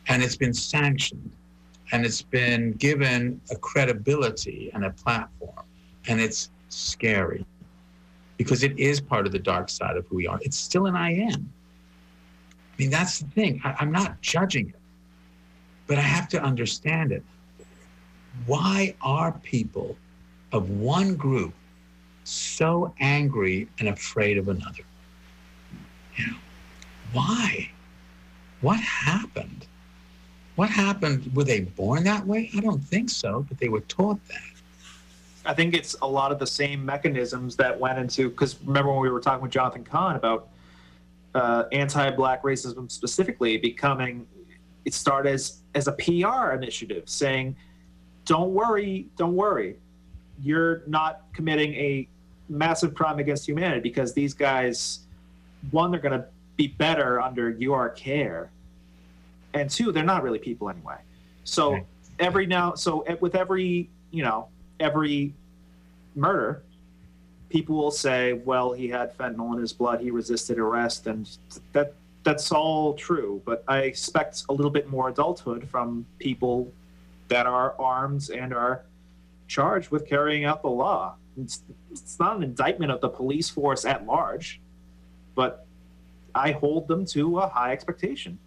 And 0.09 0.23
it's 0.23 0.37
been 0.37 0.55
sanctioned 0.55 1.33
and 1.93 2.05
it's 2.05 2.23
been 2.23 2.73
given 2.73 3.40
a 3.51 3.57
credibility 3.57 4.71
and 4.75 4.85
a 4.85 4.90
platform. 4.90 5.64
And 6.09 6.21
it's 6.21 6.51
scary 6.69 7.47
because 8.37 8.62
it 8.62 8.79
is 8.79 9.01
part 9.01 9.27
of 9.27 9.33
the 9.33 9.38
dark 9.38 9.69
side 9.71 9.97
of 9.97 10.07
who 10.09 10.17
we 10.17 10.27
are. 10.27 10.38
It's 10.43 10.57
still 10.57 10.87
an 10.87 10.97
I 10.97 11.14
am. 11.14 11.53
I 12.73 12.83
mean, 12.83 12.90
that's 12.90 13.21
the 13.21 13.29
thing. 13.29 13.61
I, 13.64 13.77
I'm 13.79 13.93
not 13.93 14.21
judging 14.21 14.71
it, 14.71 14.81
but 15.87 15.99
I 15.99 16.03
have 16.03 16.29
to 16.31 16.43
understand 16.43 17.12
it. 17.12 17.23
Why 18.47 18.95
are 19.01 19.33
people 19.43 19.97
of 20.53 20.71
one 20.71 21.14
group 21.14 21.55
so 22.25 22.93
angry 22.99 23.69
and 23.79 23.88
afraid 23.88 24.38
of 24.38 24.49
another? 24.49 24.83
You 26.17 26.27
know, 26.27 26.37
why? 27.12 27.71
What 28.61 28.81
happened? 28.81 29.67
What 30.57 30.71
happened? 30.71 31.35
Were 31.35 31.45
they 31.45 31.61
born 31.61 32.05
that 32.05 32.27
way? 32.27 32.51
I 32.57 32.61
don't 32.61 32.83
think 32.83 33.11
so, 33.11 33.45
but 33.49 33.59
they 33.59 33.68
were 33.68 33.81
taught 33.81 34.20
that. 34.28 34.41
I 35.47 35.53
think 35.53 35.74
it's 35.74 35.95
a 36.01 36.07
lot 36.07 36.33
of 36.33 36.39
the 36.39 36.47
same 36.47 36.85
mechanisms 36.85 37.57
that 37.57 37.78
went 37.78 37.99
into 37.99 38.31
because 38.31 38.59
remember 38.64 38.93
when 38.93 39.01
we 39.01 39.11
were 39.11 39.20
talking 39.20 39.43
with 39.43 39.51
Jonathan 39.51 39.85
Kahn 39.85 40.16
about 40.16 40.49
uh, 41.35 41.64
anti-black 41.72 42.43
racism 42.43 42.91
specifically 42.91 43.59
becoming 43.59 44.26
it 44.85 44.95
started 44.95 45.33
as 45.33 45.59
as 45.74 45.89
a 45.89 45.93
PR 45.93 46.53
initiative 46.53 47.09
saying, 47.09 47.57
"Don't 48.24 48.55
worry, 48.55 49.09
don't 49.16 49.35
worry, 49.35 49.76
you're 50.41 50.83
not 50.87 51.22
committing 51.33 51.74
a 51.74 52.09
massive 52.49 52.95
crime 52.95 53.18
against 53.18 53.49
humanity 53.49 53.81
because 53.81 54.12
these 54.12 54.35
guys, 54.35 55.01
one, 55.70 55.91
they're 55.91 56.01
going 56.01 56.18
to 56.18 56.26
be 56.57 56.68
better 56.68 57.20
under 57.20 57.51
your 57.51 57.89
care, 57.91 58.51
and 59.55 59.70
two, 59.70 59.92
they're 59.92 60.05
not 60.05 60.22
really 60.22 60.38
people 60.38 60.68
anyway. 60.68 60.98
So 61.44 61.72
Right. 61.72 61.86
every 62.18 62.46
now, 62.46 62.74
so 62.74 63.05
with 63.20 63.34
every 63.34 63.88
you 64.11 64.22
know 64.22 64.48
every 64.80 65.32
murder, 66.14 66.62
people 67.50 67.76
will 67.76 67.90
say, 67.90 68.32
"Well, 68.34 68.72
he 68.72 68.88
had 68.88 69.16
fentanyl 69.16 69.55
in 69.55 69.61
his 69.61 69.72
blood. 69.72 70.00
He 70.00 70.11
resisted 70.11 70.59
arrest," 70.59 71.07
and 71.07 71.28
that 71.72 71.94
that's 72.24 72.50
all 72.52 72.94
true. 72.94 73.40
But 73.44 73.64
I 73.68 73.78
expect 73.80 74.44
a 74.48 74.52
little 74.52 74.70
bit 74.70 74.88
more 74.88 75.09
adulthood 75.09 75.68
from 75.68 76.07
people 76.18 76.72
that 77.28 77.46
are 77.46 77.74
armed 77.80 78.30
and 78.30 78.52
are 78.55 78.82
charged 79.46 79.90
with 79.90 80.07
carrying 80.09 80.44
out 80.44 80.62
the 80.62 80.70
law. 80.70 81.14
It's, 81.36 81.62
it's 81.90 82.18
not 82.18 82.36
an 82.36 82.42
indictment 82.42 82.92
of 82.92 83.00
the 83.00 83.09
police 83.09 83.48
force 83.50 83.84
at 83.84 84.07
large. 84.07 84.61
but 85.34 85.66
I 86.34 86.52
hold 86.52 86.86
them 86.88 87.05
to 87.07 87.38
a 87.40 87.48
high 87.48 87.72
expectation. 87.72 88.38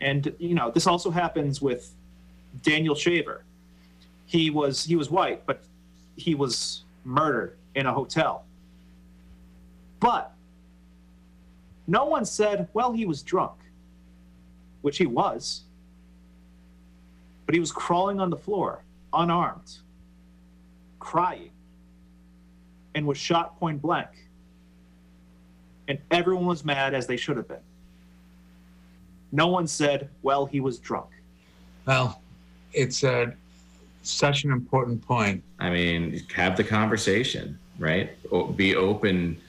And 0.00 0.34
you 0.38 0.54
know, 0.54 0.70
this 0.70 0.86
also 0.86 1.10
happens 1.10 1.62
with 1.62 1.92
Daniel 2.62 2.94
Shaver. 2.94 3.44
He 4.26 4.50
was 4.50 4.84
he 4.84 4.96
was 4.96 5.10
white, 5.10 5.46
but 5.46 5.62
he 6.16 6.34
was 6.34 6.84
murdered 7.04 7.56
in 7.74 7.86
a 7.86 7.92
hotel. 7.92 8.44
But 10.00 10.32
no 11.86 12.04
one 12.06 12.24
said, 12.24 12.68
well, 12.74 12.92
he 12.92 13.06
was 13.06 13.22
drunk, 13.22 13.58
which 14.82 14.98
he 14.98 15.06
was. 15.06 15.62
But 17.46 17.54
he 17.54 17.60
was 17.60 17.70
crawling 17.70 18.18
on 18.18 18.28
the 18.28 18.36
floor, 18.36 18.82
unarmed, 19.12 19.76
crying, 20.98 21.50
and 22.94 23.06
was 23.06 23.16
shot 23.16 23.58
point 23.60 23.80
blank. 23.80 24.08
And 25.86 26.00
everyone 26.10 26.46
was 26.46 26.64
mad 26.64 26.92
as 26.92 27.06
they 27.06 27.16
should 27.16 27.36
have 27.36 27.46
been. 27.46 27.65
No 29.32 29.48
one 29.48 29.66
said, 29.66 30.08
well, 30.22 30.46
he 30.46 30.60
was 30.60 30.78
drunk. 30.78 31.08
Well, 31.86 32.20
it's 32.72 33.02
a, 33.04 33.34
such 34.02 34.44
an 34.44 34.52
important 34.52 35.06
point. 35.06 35.42
I 35.58 35.70
mean, 35.70 36.22
have 36.34 36.56
the 36.56 36.64
conversation, 36.64 37.58
right? 37.78 38.16
Be 38.56 38.76
open, 38.76 39.40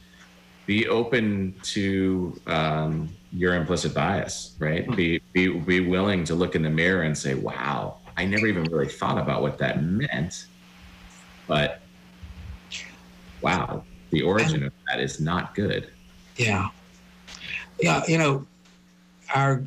be 0.65 0.87
open 0.87 1.55
to 1.63 2.39
um, 2.47 3.09
your 3.31 3.55
implicit 3.55 3.93
bias, 3.93 4.55
right? 4.59 4.89
Be 4.95 5.21
be 5.33 5.49
be 5.49 5.79
willing 5.81 6.23
to 6.25 6.35
look 6.35 6.55
in 6.55 6.63
the 6.63 6.69
mirror 6.69 7.03
and 7.03 7.17
say, 7.17 7.35
"Wow, 7.35 7.97
I 8.15 8.25
never 8.25 8.47
even 8.47 8.63
really 8.65 8.87
thought 8.87 9.17
about 9.17 9.41
what 9.41 9.57
that 9.59 9.83
meant," 9.83 10.47
but 11.47 11.81
wow, 13.41 13.83
the 14.11 14.21
origin 14.21 14.63
of 14.63 14.73
that 14.89 14.99
is 14.99 15.19
not 15.19 15.55
good. 15.55 15.91
Yeah. 16.35 16.69
Yeah, 17.79 18.03
you 18.07 18.17
know, 18.17 18.45
our 19.35 19.63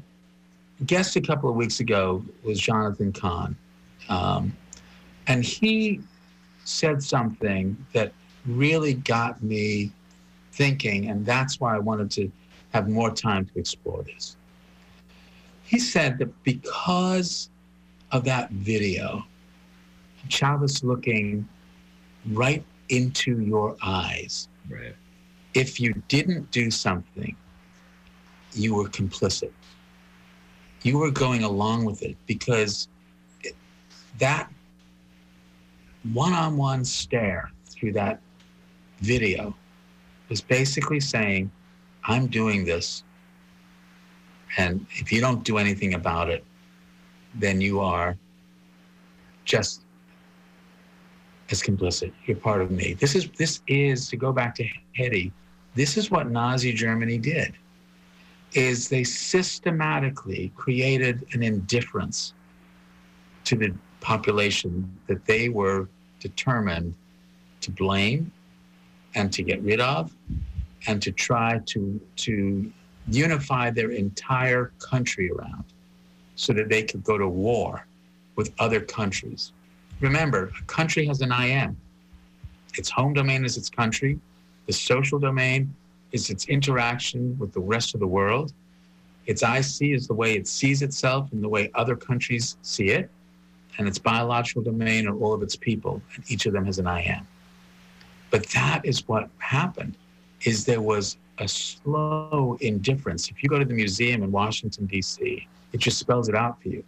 guest 0.86 1.16
a 1.16 1.20
couple 1.20 1.50
of 1.50 1.56
weeks 1.56 1.80
ago 1.80 2.24
was 2.42 2.58
Jonathan 2.60 3.12
Kahn. 3.12 3.56
Um, 4.08 4.56
and 5.26 5.44
he 5.44 6.00
said 6.64 7.02
something 7.02 7.76
that 7.92 8.12
really 8.46 8.94
got 8.94 9.42
me 9.42 9.92
thinking, 10.52 11.08
and 11.08 11.24
that's 11.24 11.60
why 11.60 11.74
I 11.76 11.78
wanted 11.78 12.10
to 12.12 12.30
have 12.72 12.88
more 12.88 13.10
time 13.10 13.44
to 13.46 13.58
explore 13.58 14.02
this. 14.02 14.36
He 15.64 15.78
said 15.78 16.18
that 16.18 16.42
because 16.42 17.50
of 18.12 18.24
that 18.24 18.50
video, 18.50 19.24
Chavez 20.28 20.82
looking 20.82 21.48
right 22.32 22.64
into 22.88 23.40
your 23.40 23.76
eyes, 23.82 24.48
Right. 24.68 24.94
if 25.54 25.80
you 25.80 25.94
didn't 26.08 26.50
do 26.50 26.70
something, 26.70 27.36
you 28.52 28.74
were 28.74 28.88
complicit. 28.88 29.52
You 30.82 30.98
were 30.98 31.10
going 31.10 31.44
along 31.44 31.84
with 31.84 32.02
it 32.02 32.16
because 32.26 32.88
that 34.18 34.50
one 36.12 36.32
on 36.32 36.56
one 36.56 36.84
stare 36.84 37.50
through 37.66 37.92
that 37.92 38.20
video 39.00 39.54
was 40.28 40.40
basically 40.40 41.00
saying, 41.00 41.50
I'm 42.04 42.26
doing 42.26 42.64
this. 42.64 43.04
And 44.56 44.86
if 44.92 45.12
you 45.12 45.20
don't 45.20 45.44
do 45.44 45.58
anything 45.58 45.94
about 45.94 46.30
it, 46.30 46.44
then 47.34 47.60
you 47.60 47.80
are 47.80 48.16
just 49.44 49.82
as 51.50 51.62
complicit. 51.62 52.12
You're 52.26 52.36
part 52.36 52.62
of 52.62 52.70
me. 52.70 52.94
This 52.94 53.14
is 53.14 53.28
this 53.36 53.60
is 53.66 54.08
to 54.08 54.16
go 54.16 54.32
back 54.32 54.54
to 54.56 54.68
Hedy. 54.98 55.32
This 55.74 55.96
is 55.96 56.10
what 56.10 56.30
Nazi 56.30 56.72
Germany 56.72 57.18
did. 57.18 57.54
Is 58.54 58.88
they 58.88 59.04
systematically 59.04 60.52
created 60.56 61.26
an 61.32 61.42
indifference 61.42 62.34
to 63.44 63.56
the 63.56 63.74
population 64.00 64.90
that 65.06 65.24
they 65.26 65.48
were 65.48 65.88
determined 66.18 66.94
to 67.60 67.70
blame 67.70 68.32
and 69.14 69.32
to 69.32 69.42
get 69.42 69.62
rid 69.62 69.80
of 69.80 70.12
and 70.86 71.00
to 71.02 71.12
try 71.12 71.60
to 71.66 72.00
to 72.16 72.72
unify 73.08 73.70
their 73.70 73.90
entire 73.90 74.72
country 74.78 75.30
around 75.30 75.64
so 76.36 76.52
that 76.52 76.68
they 76.68 76.82
could 76.82 77.02
go 77.04 77.18
to 77.18 77.28
war 77.28 77.86
with 78.36 78.52
other 78.58 78.80
countries. 78.80 79.52
Remember, 80.00 80.50
a 80.58 80.64
country 80.64 81.04
has 81.06 81.20
an 81.20 81.32
IM. 81.32 81.76
Its 82.78 82.88
home 82.88 83.12
domain 83.12 83.44
is 83.44 83.56
its 83.56 83.68
country. 83.68 84.18
The 84.66 84.72
social 84.72 85.18
domain 85.18 85.74
is 86.12 86.30
its 86.30 86.46
interaction 86.46 87.38
with 87.38 87.52
the 87.52 87.60
rest 87.60 87.94
of 87.94 88.00
the 88.00 88.06
world. 88.06 88.52
Its 89.26 89.42
IC 89.42 89.90
is 89.94 90.06
the 90.06 90.14
way 90.14 90.34
it 90.34 90.46
sees 90.46 90.82
itself 90.82 91.30
and 91.32 91.42
the 91.42 91.48
way 91.48 91.70
other 91.74 91.94
countries 91.94 92.56
see 92.62 92.88
it. 92.88 93.10
And 93.78 93.86
its 93.86 93.98
biological 93.98 94.62
domain 94.62 95.06
are 95.06 95.16
all 95.16 95.32
of 95.32 95.42
its 95.42 95.56
people, 95.56 96.02
and 96.14 96.24
each 96.30 96.46
of 96.46 96.52
them 96.52 96.66
has 96.66 96.78
an 96.78 96.86
I 96.86 97.02
am. 97.02 97.26
But 98.30 98.46
that 98.48 98.84
is 98.84 99.06
what 99.08 99.30
happened, 99.38 99.96
is 100.42 100.64
there 100.64 100.82
was 100.82 101.16
a 101.38 101.48
slow 101.48 102.58
indifference. 102.60 103.30
If 103.30 103.42
you 103.42 103.48
go 103.48 103.58
to 103.58 103.64
the 103.64 103.74
museum 103.74 104.22
in 104.22 104.30
Washington, 104.30 104.86
D.C., 104.86 105.46
it 105.72 105.78
just 105.78 105.98
spells 105.98 106.28
it 106.28 106.34
out 106.34 106.60
for 106.62 106.68
you. 106.68 106.84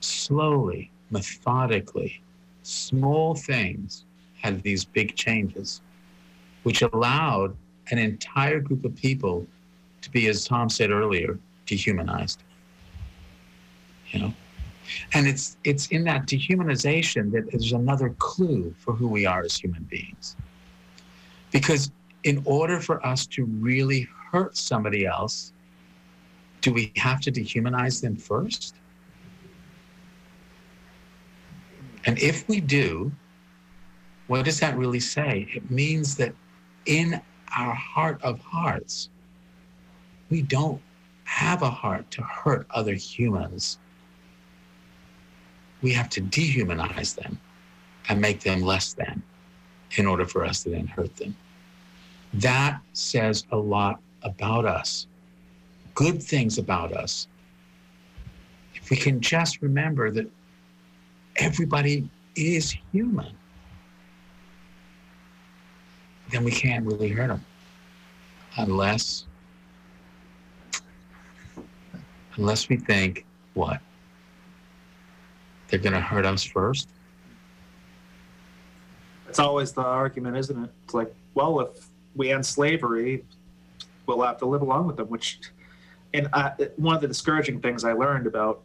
Slowly, 0.00 0.90
methodically, 1.10 2.20
small 2.62 3.34
things 3.34 4.04
had 4.40 4.62
these 4.62 4.84
big 4.84 5.14
changes, 5.16 5.80
which 6.62 6.82
allowed 6.82 7.56
an 7.90 7.98
entire 7.98 8.60
group 8.60 8.84
of 8.84 8.94
people 8.96 9.46
to 10.02 10.10
be, 10.10 10.28
as 10.28 10.44
Tom 10.44 10.68
said 10.68 10.90
earlier, 10.90 11.38
dehumanized. 11.66 12.42
You 14.08 14.20
know? 14.20 14.34
And 15.12 15.26
it's 15.26 15.56
it's 15.64 15.86
in 15.88 16.04
that 16.04 16.26
dehumanization 16.26 17.30
that 17.32 17.50
there's 17.50 17.72
another 17.72 18.10
clue 18.18 18.74
for 18.78 18.92
who 18.92 19.06
we 19.08 19.24
are 19.26 19.42
as 19.42 19.56
human 19.56 19.84
beings. 19.84 20.36
Because 21.52 21.90
in 22.24 22.42
order 22.44 22.80
for 22.80 23.04
us 23.06 23.26
to 23.26 23.44
really 23.44 24.08
hurt 24.32 24.56
somebody 24.56 25.06
else, 25.06 25.52
do 26.60 26.72
we 26.72 26.92
have 26.96 27.20
to 27.22 27.32
dehumanize 27.32 28.00
them 28.00 28.16
first? 28.16 28.74
And 32.04 32.18
if 32.18 32.48
we 32.48 32.60
do, 32.60 33.12
what 34.26 34.44
does 34.44 34.60
that 34.60 34.76
really 34.76 35.00
say? 35.00 35.48
It 35.54 35.70
means 35.70 36.16
that 36.16 36.34
in 36.86 37.20
our 37.56 37.74
heart 37.74 38.20
of 38.22 38.40
hearts, 38.40 39.08
we 40.30 40.42
don't 40.42 40.80
have 41.24 41.62
a 41.62 41.70
heart 41.70 42.10
to 42.12 42.22
hurt 42.22 42.66
other 42.70 42.94
humans. 42.94 43.78
We 45.82 45.92
have 45.92 46.08
to 46.10 46.20
dehumanize 46.20 47.14
them 47.14 47.40
and 48.08 48.20
make 48.20 48.40
them 48.40 48.62
less 48.62 48.92
than 48.92 49.22
in 49.96 50.06
order 50.06 50.26
for 50.26 50.44
us 50.44 50.62
to 50.64 50.70
then 50.70 50.86
hurt 50.86 51.16
them. 51.16 51.36
That 52.34 52.80
says 52.92 53.46
a 53.50 53.56
lot 53.56 54.00
about 54.22 54.64
us, 54.64 55.06
good 55.94 56.22
things 56.22 56.58
about 56.58 56.92
us. 56.92 57.26
If 58.74 58.90
we 58.90 58.96
can 58.96 59.20
just 59.20 59.62
remember 59.62 60.10
that 60.10 60.30
everybody 61.36 62.08
is 62.36 62.76
human, 62.92 63.34
then 66.30 66.44
we 66.44 66.50
can't 66.50 66.84
really 66.86 67.08
hurt 67.08 67.28
them 67.28 67.44
unless 68.56 69.26
unless 72.36 72.68
we 72.68 72.76
think 72.76 73.24
what 73.54 73.80
they're 75.68 75.78
going 75.80 75.92
to 75.92 76.00
hurt 76.00 76.24
us 76.24 76.42
first 76.42 76.88
It's 79.30 79.38
always 79.38 79.70
the 79.70 79.82
argument, 79.82 80.36
isn't 80.36 80.64
it? 80.64 80.70
It's 80.84 80.92
like, 80.92 81.14
well, 81.34 81.60
if 81.60 81.86
we 82.16 82.32
end 82.32 82.44
slavery, 82.44 83.24
we'll 84.06 84.22
have 84.22 84.38
to 84.38 84.44
live 84.46 84.60
along 84.60 84.88
with 84.88 84.96
them. 84.96 85.06
Which, 85.06 85.38
and 86.12 86.28
I, 86.32 86.50
one 86.74 86.96
of 86.96 87.00
the 87.00 87.06
discouraging 87.06 87.60
things 87.60 87.84
I 87.84 87.92
learned 87.92 88.26
about 88.26 88.62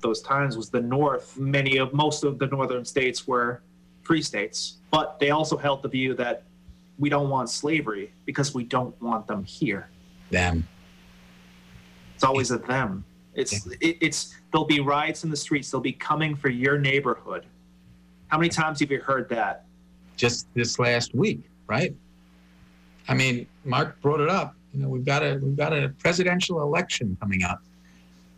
those 0.00 0.22
times 0.22 0.56
was 0.56 0.70
the 0.70 0.80
North. 0.80 1.36
Many 1.36 1.78
of 1.78 1.92
most 1.92 2.22
of 2.22 2.38
the 2.38 2.46
northern 2.46 2.84
states 2.84 3.26
were 3.26 3.60
free 4.04 4.22
states, 4.22 4.76
but 4.92 5.18
they 5.18 5.30
also 5.30 5.56
held 5.56 5.82
the 5.82 5.88
view 5.88 6.14
that 6.14 6.44
we 6.98 7.08
don't 7.08 7.28
want 7.28 7.50
slavery 7.50 8.12
because 8.24 8.54
we 8.54 8.64
don't 8.64 9.00
want 9.00 9.26
them 9.26 9.44
here. 9.44 9.88
them 10.30 10.66
It's 12.14 12.24
always 12.24 12.50
a 12.50 12.58
them. 12.58 13.04
It's 13.34 13.66
it, 13.66 13.98
it's 14.00 14.34
there'll 14.52 14.66
be 14.66 14.80
riots 14.80 15.24
in 15.24 15.30
the 15.30 15.36
streets. 15.36 15.70
They'll 15.70 15.80
be 15.80 15.92
coming 15.92 16.34
for 16.34 16.48
your 16.48 16.78
neighborhood. 16.78 17.46
How 18.26 18.38
many 18.38 18.48
times 18.48 18.80
have 18.80 18.90
you 18.90 19.00
heard 19.00 19.28
that? 19.28 19.64
just 20.18 20.52
this 20.52 20.78
last 20.78 21.14
week 21.14 21.40
right 21.66 21.94
i 23.08 23.14
mean 23.14 23.46
mark 23.64 23.98
brought 24.02 24.20
it 24.20 24.28
up 24.28 24.54
you 24.74 24.82
know 24.82 24.88
we've 24.88 25.06
got 25.06 25.22
a 25.22 25.38
we've 25.42 25.56
got 25.56 25.72
a 25.72 25.88
presidential 26.00 26.60
election 26.60 27.16
coming 27.20 27.42
up 27.44 27.62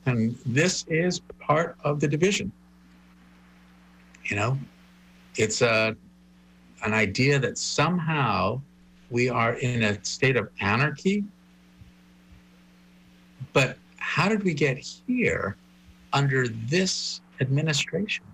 and 0.07 0.37
this 0.47 0.85
is 0.89 1.21
part 1.41 1.77
of 1.83 1.99
the 1.99 2.07
division 2.07 2.53
you 4.27 4.37
know 4.37 4.57
it's 5.37 5.63
a 5.63 5.97
an 6.85 6.95
idea 6.95 7.39
that 7.39 7.59
somehow 7.59 8.61
we 9.11 9.29
are 9.29 9.55
in 9.55 9.83
a 9.83 10.05
state 10.05 10.37
of 10.37 10.49
anarchy. 10.61 11.25
But 13.53 13.77
how 13.97 14.29
did 14.29 14.45
we 14.45 14.55
get 14.55 14.79
here 14.79 15.57
under 16.13 16.49
this 16.49 17.21
administration? 17.41 18.25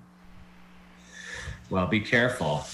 Well, 1.71 1.87
be 1.87 2.01
careful. 2.01 2.65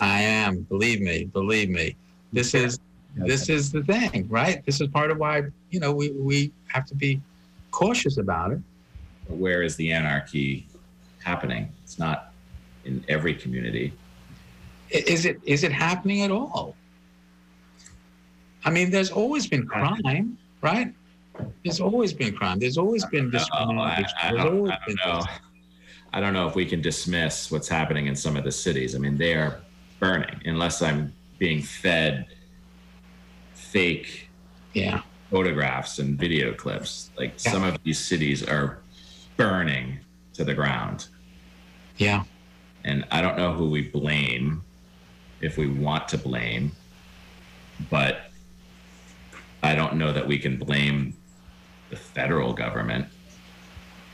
I 0.00 0.20
am. 0.20 0.60
Believe 0.62 1.00
me. 1.00 1.24
Believe 1.24 1.70
me. 1.70 1.96
This 2.32 2.54
is 2.54 2.78
this 3.16 3.48
is 3.48 3.72
the 3.72 3.82
thing, 3.82 4.28
right? 4.28 4.64
This 4.64 4.80
is 4.80 4.88
part 4.88 5.10
of 5.10 5.18
why 5.18 5.44
you 5.70 5.80
know 5.80 5.92
we 5.92 6.10
we 6.10 6.52
have 6.68 6.84
to 6.86 6.94
be 6.94 7.20
cautious 7.70 8.18
about 8.18 8.52
it. 8.52 8.60
Where 9.26 9.62
is 9.62 9.76
the 9.76 9.92
anarchy 9.92 10.66
happening? 11.24 11.72
It's 11.82 11.98
not 11.98 12.32
in 12.84 13.04
every 13.08 13.34
community. 13.34 13.92
Is 14.90 15.24
it 15.26 15.40
is 15.44 15.64
it 15.64 15.72
happening 15.72 16.22
at 16.22 16.30
all? 16.30 16.74
I 18.64 18.70
mean, 18.70 18.90
there's 18.90 19.10
always 19.10 19.46
been 19.46 19.66
crime, 19.66 20.36
right? 20.62 20.92
There's 21.64 21.80
always 21.80 22.12
been 22.12 22.34
crime. 22.34 22.58
There's 22.58 22.78
always 22.78 23.04
been 23.06 23.30
discrimination. 23.30 23.78
I, 23.78 23.92
I, 23.92 24.32
There's 24.32 24.44
don't, 24.44 24.70
I 24.70 24.78
don't 24.86 24.96
know. 25.06 25.22
I 26.12 26.20
don't 26.20 26.32
know 26.32 26.48
if 26.48 26.54
we 26.54 26.64
can 26.66 26.80
dismiss 26.82 27.50
what's 27.50 27.68
happening 27.68 28.06
in 28.06 28.16
some 28.16 28.36
of 28.36 28.42
the 28.44 28.50
cities. 28.50 28.94
I 28.96 28.98
mean, 28.98 29.16
they 29.16 29.34
are 29.34 29.60
burning 30.00 30.40
unless 30.46 30.82
I'm 30.82 31.12
being 31.38 31.62
fed 31.62 32.26
fake 33.54 34.28
Yeah. 34.74 35.02
photographs 35.30 35.98
and 35.98 36.18
video 36.18 36.52
clips. 36.54 37.10
Like 37.16 37.34
Yeah. 37.44 37.52
some 37.52 37.62
of 37.62 37.76
these 37.84 37.98
cities 37.98 38.42
are 38.42 38.78
burning 39.36 40.00
to 40.32 40.44
the 40.44 40.54
ground. 40.54 41.06
Yeah. 41.98 42.24
And 42.84 43.04
I 43.10 43.20
don't 43.20 43.36
know 43.36 43.52
who 43.52 43.68
we 43.70 43.82
blame 43.82 44.64
if 45.40 45.56
we 45.56 45.68
want 45.68 46.08
to 46.08 46.18
blame, 46.18 46.72
but 47.90 48.30
I 49.62 49.74
don't 49.74 49.96
know 49.96 50.12
that 50.12 50.26
we 50.26 50.38
can 50.38 50.56
blame 50.56 51.16
the 51.90 51.96
federal 51.96 52.52
government 52.52 53.06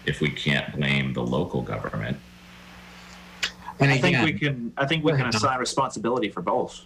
if 0.07 0.21
we 0.21 0.29
can't 0.29 0.75
blame 0.77 1.13
the 1.13 1.23
local 1.23 1.63
government. 1.63 2.19
And 3.81 3.91
I 3.91 3.99
think 3.99 4.17
again, 4.17 4.25
we 4.25 4.33
can. 4.33 4.73
I 4.77 4.87
think 4.87 5.05
we 5.05 5.13
can 5.13 5.27
assign 5.27 5.59
responsibility 5.59 6.29
for 6.29 6.43
both. 6.43 6.83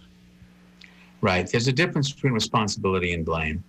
Right. 1.20 1.50
There's 1.50 1.68
a 1.68 1.72
difference 1.72 2.12
between 2.12 2.32
responsibility 2.32 3.12
and 3.12 3.24
blame. 3.24 3.62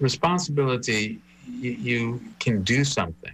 Responsibility, 0.00 1.20
you, 1.46 1.70
you 1.72 2.20
can 2.38 2.62
do 2.62 2.82
something. 2.82 3.32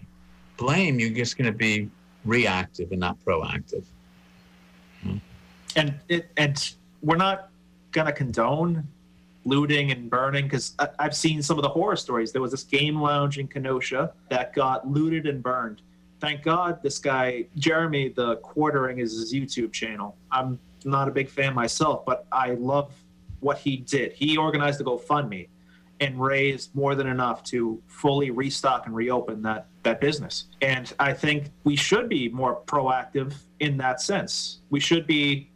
Blame, 0.57 0.99
you're 0.99 1.11
just 1.11 1.38
going 1.38 1.51
to 1.51 1.57
be 1.57 1.88
reactive 2.24 2.90
and 2.90 3.01
not 3.01 3.16
proactive. 3.24 3.84
Hmm. 5.03 5.16
And 5.77 5.95
it 6.09 6.31
and 6.37 6.75
we're 7.03 7.16
not 7.16 7.51
gonna 7.93 8.12
condone 8.12 8.87
looting 9.45 9.91
and 9.91 10.09
burning 10.09 10.45
because 10.45 10.75
I've 10.99 11.16
seen 11.16 11.43
some 11.43 11.59
of 11.59 11.62
the 11.62 11.68
horror 11.68 11.97
stories. 11.97 12.33
There 12.33 12.43
was 12.43 12.53
this 12.53 12.62
game 12.62 13.01
lounge 13.01 13.39
in 13.39 13.49
Kenosha 13.49 14.12
that 14.29 14.55
got 14.55 14.89
looted 14.89 15.27
and 15.27 15.43
burned. 15.43 15.83
Thank 16.20 16.43
God 16.43 16.83
this 16.83 16.99
guy 16.99 17.47
Jeremy, 17.57 18.11
the 18.11 18.37
quartering, 18.37 18.99
is 18.99 19.12
his 19.12 19.35
YouTube 19.35 19.73
channel. 19.73 20.16
I'm 20.31 20.59
not 20.85 21.09
a 21.09 21.11
big 21.11 21.29
fan 21.29 21.55
myself, 21.55 22.05
but 22.05 22.27
I 22.31 22.53
love 22.53 22.93
what 23.41 23.59
he 23.59 23.79
did. 23.79 24.12
He 24.12 24.37
organized 24.37 24.81
a 24.81 24.85
GoFundMe 24.85 25.49
and 26.01 26.20
raised 26.20 26.75
more 26.75 26.95
than 26.95 27.07
enough 27.07 27.45
to 27.45 27.81
fully 27.87 28.31
restock 28.31 28.87
and 28.87 28.95
reopen 28.95 29.43
that 29.43 29.66
that 29.83 30.01
business. 30.01 30.45
And 30.61 30.93
I 31.01 31.12
think 31.12 31.51
we 31.64 31.77
should 31.77 32.09
be 32.09 32.29
more 32.29 32.61
proactive 32.66 33.35
in 33.61 33.77
that 33.79 34.01
sense. 34.01 34.61
We 34.70 34.81
should 34.81 35.07
be 35.07 35.49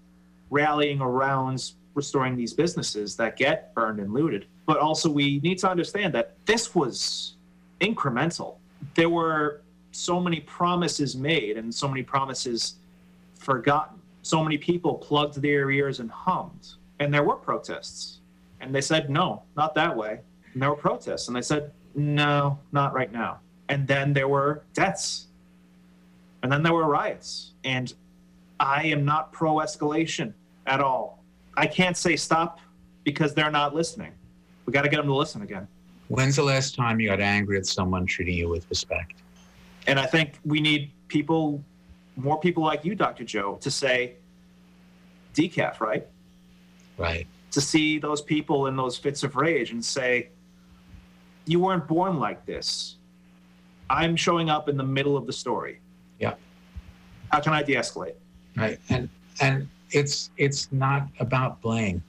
rallying 0.51 1.01
around 1.01 1.73
restoring 1.95 2.37
these 2.37 2.53
businesses 2.53 3.17
that 3.17 3.37
get 3.37 3.75
burned 3.75 3.99
and 3.99 4.13
looted. 4.13 4.47
But 4.67 4.79
also, 4.79 5.11
we 5.11 5.41
need 5.41 5.59
to 5.59 5.71
understand 5.71 6.15
that 6.15 6.37
this 6.45 6.75
was 6.75 7.35
incremental. 7.81 8.57
There 8.95 9.09
were 9.09 9.63
so 9.93 10.21
many 10.21 10.41
promises 10.41 11.17
made 11.17 11.57
and 11.57 11.75
so 11.75 11.89
many 11.89 12.03
promises 12.03 12.77
forgotten. 13.39 13.99
So 14.23 14.43
many 14.43 14.59
people 14.59 14.95
plugged 14.95 15.41
their 15.41 15.71
ears 15.71 16.01
and 16.01 16.11
hummed. 16.11 16.75
And 16.99 17.13
there 17.13 17.23
were 17.23 17.37
protests. 17.37 18.19
And 18.61 18.75
they 18.75 18.81
said, 18.81 19.09
no, 19.09 19.43
not 19.57 19.75
that 19.75 19.97
way. 19.97 20.21
And 20.53 20.63
there 20.63 20.71
were 20.71 20.77
protests. 20.77 21.29
And 21.29 21.37
they 21.37 21.43
said, 21.43 21.73
no, 21.95 22.59
not 22.73 22.93
right 22.93 23.13
now. 23.13 23.41
And 23.69 23.87
then 23.87 24.13
there 24.13 24.29
were 24.29 24.63
deaths. 24.75 25.27
And 26.43 26.53
then 26.53 26.63
there 26.63 26.75
were 26.75 26.87
riots. 26.87 27.53
And 27.65 27.95
I 28.59 28.85
am 28.85 29.05
not 29.05 29.33
pro 29.33 29.57
escalation 29.57 30.33
at 30.67 30.81
all. 30.81 31.23
I 31.57 31.67
can't 31.67 31.97
say 31.97 32.17
stop 32.17 32.61
because 33.05 33.35
they're 33.35 33.51
not 33.51 33.75
listening. 33.75 34.13
We 34.65 34.73
got 34.73 34.83
to 34.83 34.89
get 34.89 34.97
them 34.99 35.07
to 35.07 35.15
listen 35.15 35.43
again. 35.43 35.69
When's 36.09 36.37
the 36.37 36.43
last 36.43 36.75
time 36.75 37.01
you 37.01 37.09
got 37.09 37.21
angry 37.21 37.57
at 37.57 37.67
someone 37.67 38.07
treating 38.07 38.37
you 38.37 38.49
with 38.49 38.69
respect? 38.69 39.23
And 39.87 39.99
I 39.99 40.07
think 40.07 40.39
we 40.45 40.61
need 40.61 40.93
people, 41.09 41.63
more 42.17 42.39
people 42.39 42.63
like 42.63 42.85
you, 42.85 42.95
Dr. 42.95 43.25
Joe, 43.25 43.59
to 43.61 43.71
say 43.71 44.17
decaf, 45.35 45.81
right? 45.81 46.07
Right. 46.97 47.27
To 47.53 47.61
see 47.61 47.99
those 47.99 48.23
people 48.23 48.67
in 48.67 48.77
those 48.77 48.97
fits 48.97 49.23
of 49.23 49.37
rage 49.37 49.71
and 49.71 49.85
say, 49.85 50.31
you 51.47 51.61
weren't 51.61 51.87
born 51.87 52.19
like 52.19 52.45
this. 52.47 52.97
I'm 53.89 54.17
showing 54.17 54.51
up 54.51 54.69
in 54.69 54.77
the 54.77 54.85
middle 54.85 55.17
of 55.17 55.27
the 55.27 55.33
story. 55.33 55.81
Yeah. 56.19 56.35
How 57.31 57.41
can 57.41 57.53
I 57.53 57.63
de 57.63 57.75
escalate? 57.75 58.15
Right. 58.57 58.79
And 58.89 59.09
and 59.41 59.69
it's 59.91 60.31
it's 60.37 60.73
not 60.73 61.09
about 61.21 61.61
blame. 61.61 62.03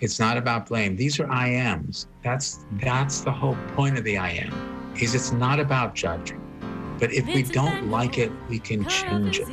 It's 0.00 0.20
not 0.20 0.36
about 0.36 0.66
blame. 0.66 0.96
These 0.96 1.18
are 1.20 1.26
IMs. 1.26 2.06
That's 2.22 2.64
that's 2.74 3.20
the 3.20 3.32
whole 3.32 3.56
point 3.74 3.96
of 3.96 4.04
the 4.04 4.16
IM. 4.16 4.94
Is 5.00 5.14
it's 5.14 5.32
not 5.32 5.60
about 5.60 5.94
judging. 5.94 6.40
But 6.98 7.12
if 7.12 7.26
we 7.26 7.42
don't 7.42 7.90
like 7.90 8.18
it, 8.18 8.30
we 8.48 8.58
can 8.58 8.86
change 8.86 9.40
it. 9.40 9.48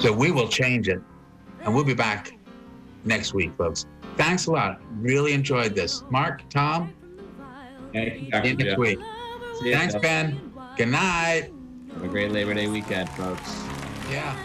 So 0.00 0.12
we 0.12 0.30
will 0.32 0.48
change 0.48 0.88
it. 0.88 1.00
And 1.60 1.74
we'll 1.74 1.84
be 1.84 1.94
back 1.94 2.32
next 3.04 3.32
week, 3.32 3.52
folks. 3.56 3.86
Thanks 4.16 4.46
a 4.46 4.52
lot. 4.52 4.80
Really 5.00 5.32
enjoyed 5.32 5.74
this. 5.74 6.02
Mark, 6.10 6.46
Tom, 6.50 6.92
Thank 7.92 8.14
you, 8.14 8.30
see 8.42 8.48
you 8.48 8.56
next 8.56 8.74
Joe. 8.74 8.80
week. 8.80 8.98
See 9.60 9.70
ya, 9.70 9.78
Thanks, 9.78 9.94
Jeff. 9.94 10.02
Ben. 10.02 10.53
Good 10.76 10.88
night. 10.88 11.50
Have 11.92 12.02
a 12.02 12.08
great 12.08 12.32
Labor 12.32 12.54
Day 12.54 12.66
weekend, 12.66 13.08
folks. 13.10 13.62
Yeah. 14.10 14.36